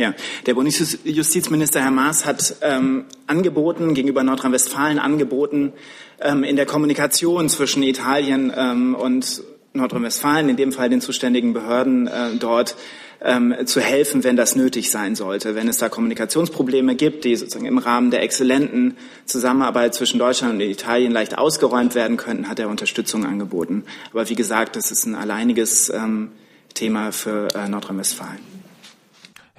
Ja, 0.00 0.14
der 0.46 0.54
Bundesjustizminister 0.54 1.82
Herr 1.82 1.90
Maas 1.90 2.24
hat 2.24 2.56
ähm, 2.62 3.04
angeboten, 3.26 3.92
gegenüber 3.92 4.24
Nordrhein-Westfalen 4.24 4.98
angeboten, 4.98 5.74
ähm, 6.22 6.42
in 6.42 6.56
der 6.56 6.64
Kommunikation 6.64 7.50
zwischen 7.50 7.82
Italien 7.82 8.50
ähm, 8.56 8.94
und 8.94 9.42
Nordrhein-Westfalen, 9.74 10.48
in 10.48 10.56
dem 10.56 10.72
Fall 10.72 10.88
den 10.88 11.02
zuständigen 11.02 11.52
Behörden 11.52 12.06
äh, 12.06 12.36
dort, 12.38 12.76
ähm, 13.20 13.54
zu 13.66 13.82
helfen, 13.82 14.24
wenn 14.24 14.36
das 14.36 14.56
nötig 14.56 14.90
sein 14.90 15.16
sollte. 15.16 15.54
Wenn 15.54 15.68
es 15.68 15.76
da 15.76 15.90
Kommunikationsprobleme 15.90 16.94
gibt, 16.94 17.26
die 17.26 17.36
sozusagen 17.36 17.66
im 17.66 17.76
Rahmen 17.76 18.10
der 18.10 18.22
exzellenten 18.22 18.96
Zusammenarbeit 19.26 19.94
zwischen 19.94 20.18
Deutschland 20.18 20.54
und 20.54 20.60
Italien 20.62 21.12
leicht 21.12 21.36
ausgeräumt 21.36 21.94
werden 21.94 22.16
könnten, 22.16 22.48
hat 22.48 22.58
er 22.58 22.70
Unterstützung 22.70 23.26
angeboten. 23.26 23.84
Aber 24.12 24.30
wie 24.30 24.34
gesagt, 24.34 24.76
das 24.76 24.92
ist 24.92 25.04
ein 25.04 25.14
alleiniges 25.14 25.90
ähm, 25.90 26.30
Thema 26.72 27.12
für 27.12 27.48
äh, 27.54 27.68
Nordrhein-Westfalen. 27.68 28.59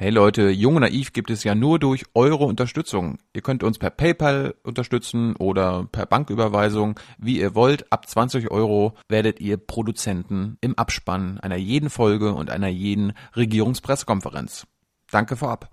Hey 0.01 0.09
Leute, 0.09 0.49
Jung 0.49 0.77
und 0.77 0.81
Naiv 0.81 1.13
gibt 1.13 1.29
es 1.29 1.43
ja 1.43 1.53
nur 1.53 1.77
durch 1.77 2.05
eure 2.15 2.45
Unterstützung. 2.45 3.19
Ihr 3.35 3.43
könnt 3.43 3.61
uns 3.61 3.77
per 3.77 3.91
PayPal 3.91 4.55
unterstützen 4.63 5.35
oder 5.35 5.87
per 5.91 6.07
Banküberweisung, 6.07 6.99
wie 7.19 7.39
ihr 7.39 7.53
wollt. 7.53 7.85
Ab 7.91 8.09
20 8.09 8.49
Euro 8.49 8.95
werdet 9.09 9.39
ihr 9.39 9.57
Produzenten 9.57 10.57
im 10.59 10.75
Abspann 10.75 11.39
einer 11.39 11.55
jeden 11.55 11.91
Folge 11.91 12.33
und 12.33 12.49
einer 12.49 12.67
jeden 12.67 13.13
Regierungspressekonferenz. 13.35 14.65
Danke 15.11 15.35
vorab. 15.35 15.69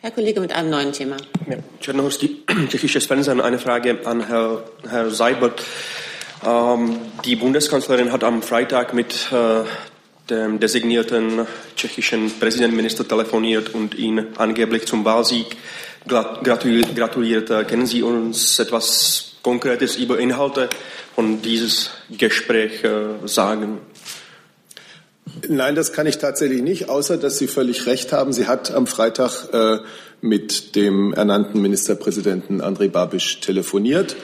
Herr 0.00 0.10
Kollege 0.10 0.40
mit 0.40 0.52
einem 0.52 0.70
neuen 0.70 0.90
Thema. 0.90 1.16
Ja, 1.48 1.58
Czernohorski, 1.78 2.46
tschechisches 2.68 3.06
Fernsehen. 3.06 3.40
Eine 3.40 3.60
Frage 3.60 4.04
an 4.06 4.26
Herr, 4.26 4.64
Herr 4.90 5.08
Seibert. 5.12 5.62
Ähm, 6.44 6.96
die 7.24 7.36
Bundeskanzlerin 7.36 8.10
hat 8.10 8.24
am 8.24 8.42
Freitag 8.42 8.92
mit 8.92 9.30
äh, 9.30 9.62
dem 10.30 10.60
designierten 10.60 11.46
tschechischen 11.76 12.30
Präsidentminister 12.38 13.06
telefoniert 13.06 13.74
und 13.74 13.94
ihn 13.94 14.26
angeblich 14.36 14.86
zum 14.86 15.04
Wahlsieg 15.04 15.56
gratuliert. 16.06 17.48
Können 17.68 17.86
Sie 17.86 18.02
uns 18.02 18.58
etwas 18.58 19.32
Konkretes 19.42 19.96
über 19.96 20.18
Inhalte 20.18 20.68
von 21.14 21.42
dieses 21.42 21.90
Gespräch 22.10 22.84
äh, 22.84 23.26
sagen? 23.26 23.78
Nein, 25.48 25.74
das 25.74 25.92
kann 25.92 26.06
ich 26.06 26.18
tatsächlich 26.18 26.62
nicht, 26.62 26.88
außer 26.88 27.16
dass 27.16 27.38
Sie 27.38 27.46
völlig 27.46 27.86
recht 27.86 28.12
haben. 28.12 28.32
Sie 28.32 28.46
hat 28.46 28.72
am 28.72 28.86
Freitag 28.86 29.52
äh, 29.52 29.78
mit 30.20 30.74
dem 30.74 31.12
ernannten 31.12 31.60
Ministerpräsidenten 31.60 32.60
Andrej 32.60 32.88
Babiš 32.88 33.40
telefoniert. 33.40 34.16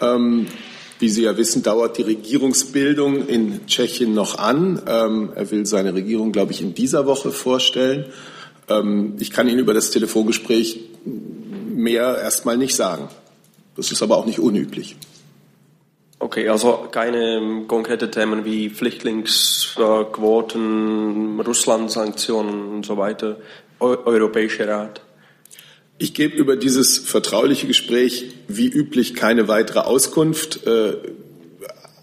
Ähm, 0.00 0.46
wie 0.98 1.08
Sie 1.08 1.22
ja 1.22 1.36
wissen, 1.36 1.62
dauert 1.62 1.98
die 1.98 2.02
Regierungsbildung 2.02 3.26
in 3.26 3.66
Tschechien 3.66 4.14
noch 4.14 4.38
an. 4.38 4.80
Ähm, 4.86 5.32
er 5.34 5.50
will 5.50 5.66
seine 5.66 5.94
Regierung, 5.94 6.32
glaube 6.32 6.52
ich, 6.52 6.62
in 6.62 6.74
dieser 6.74 7.06
Woche 7.06 7.30
vorstellen. 7.30 8.06
Ähm, 8.68 9.14
ich 9.18 9.30
kann 9.30 9.48
Ihnen 9.48 9.58
über 9.58 9.74
das 9.74 9.90
Telefongespräch 9.90 10.80
mehr 11.04 12.18
erstmal 12.18 12.56
nicht 12.56 12.76
sagen. 12.76 13.08
Das 13.76 13.90
ist 13.90 14.02
aber 14.02 14.16
auch 14.16 14.26
nicht 14.26 14.38
unüblich. 14.38 14.96
Okay, 16.20 16.48
also 16.48 16.86
keine 16.90 17.64
konkreten 17.66 18.10
Themen 18.10 18.46
wie 18.46 18.70
Flüchtlingsquoten, 18.70 21.40
Russland-Sanktionen 21.40 22.76
und 22.76 22.86
so 22.86 22.96
weiter, 22.96 23.36
Eu 23.80 23.96
Europäischer 24.06 24.68
Rat. 24.68 25.02
Ich 25.98 26.14
gebe 26.14 26.36
über 26.36 26.56
dieses 26.56 26.98
vertrauliche 26.98 27.66
Gespräch 27.66 28.34
wie 28.48 28.66
üblich 28.66 29.14
keine 29.14 29.46
weitere 29.46 29.80
Auskunft. 29.80 30.66
Äh, 30.66 30.96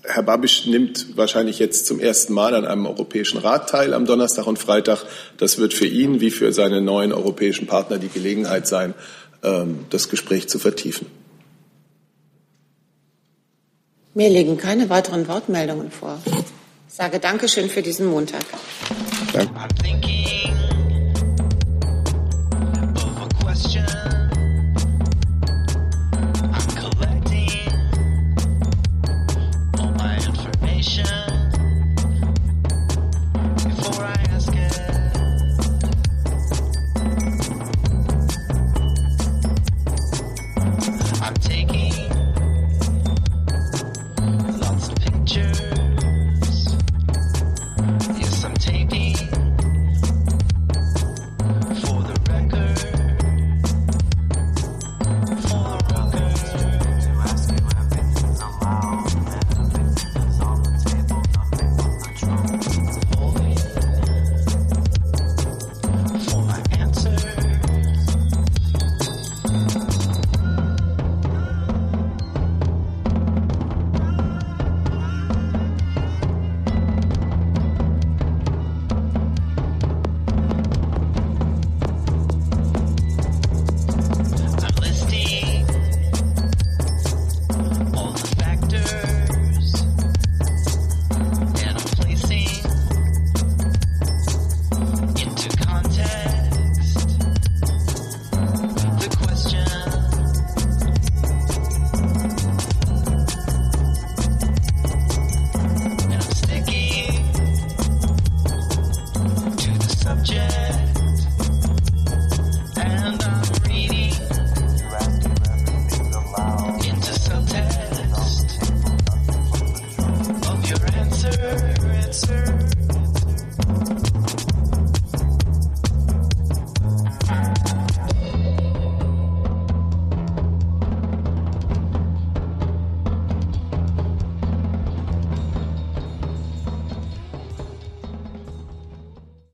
Herr 0.03 0.23
Babisch 0.23 0.65
nimmt 0.65 1.17
wahrscheinlich 1.17 1.59
jetzt 1.59 1.85
zum 1.85 1.99
ersten 1.99 2.33
Mal 2.33 2.55
an 2.55 2.65
einem 2.65 2.85
Europäischen 2.85 3.37
Rat 3.37 3.69
teil 3.69 3.93
am 3.93 4.05
Donnerstag 4.05 4.47
und 4.47 4.59
Freitag. 4.59 5.05
Das 5.37 5.57
wird 5.57 5.73
für 5.73 5.85
ihn 5.85 6.21
wie 6.21 6.31
für 6.31 6.53
seine 6.53 6.81
neuen 6.81 7.11
europäischen 7.11 7.67
Partner 7.67 7.97
die 7.97 8.07
Gelegenheit 8.07 8.67
sein, 8.67 8.93
ähm, 9.43 9.85
das 9.89 10.09
Gespräch 10.09 10.47
zu 10.49 10.57
vertiefen. 10.57 11.07
Mir 14.13 14.29
liegen 14.29 14.57
keine 14.57 14.89
weiteren 14.89 15.27
Wortmeldungen 15.27 15.91
vor. 15.91 16.19
Ich 16.25 16.95
sage 16.95 17.19
Dankeschön 17.19 17.69
für 17.69 17.81
diesen 17.81 18.07
Montag. 18.07 18.43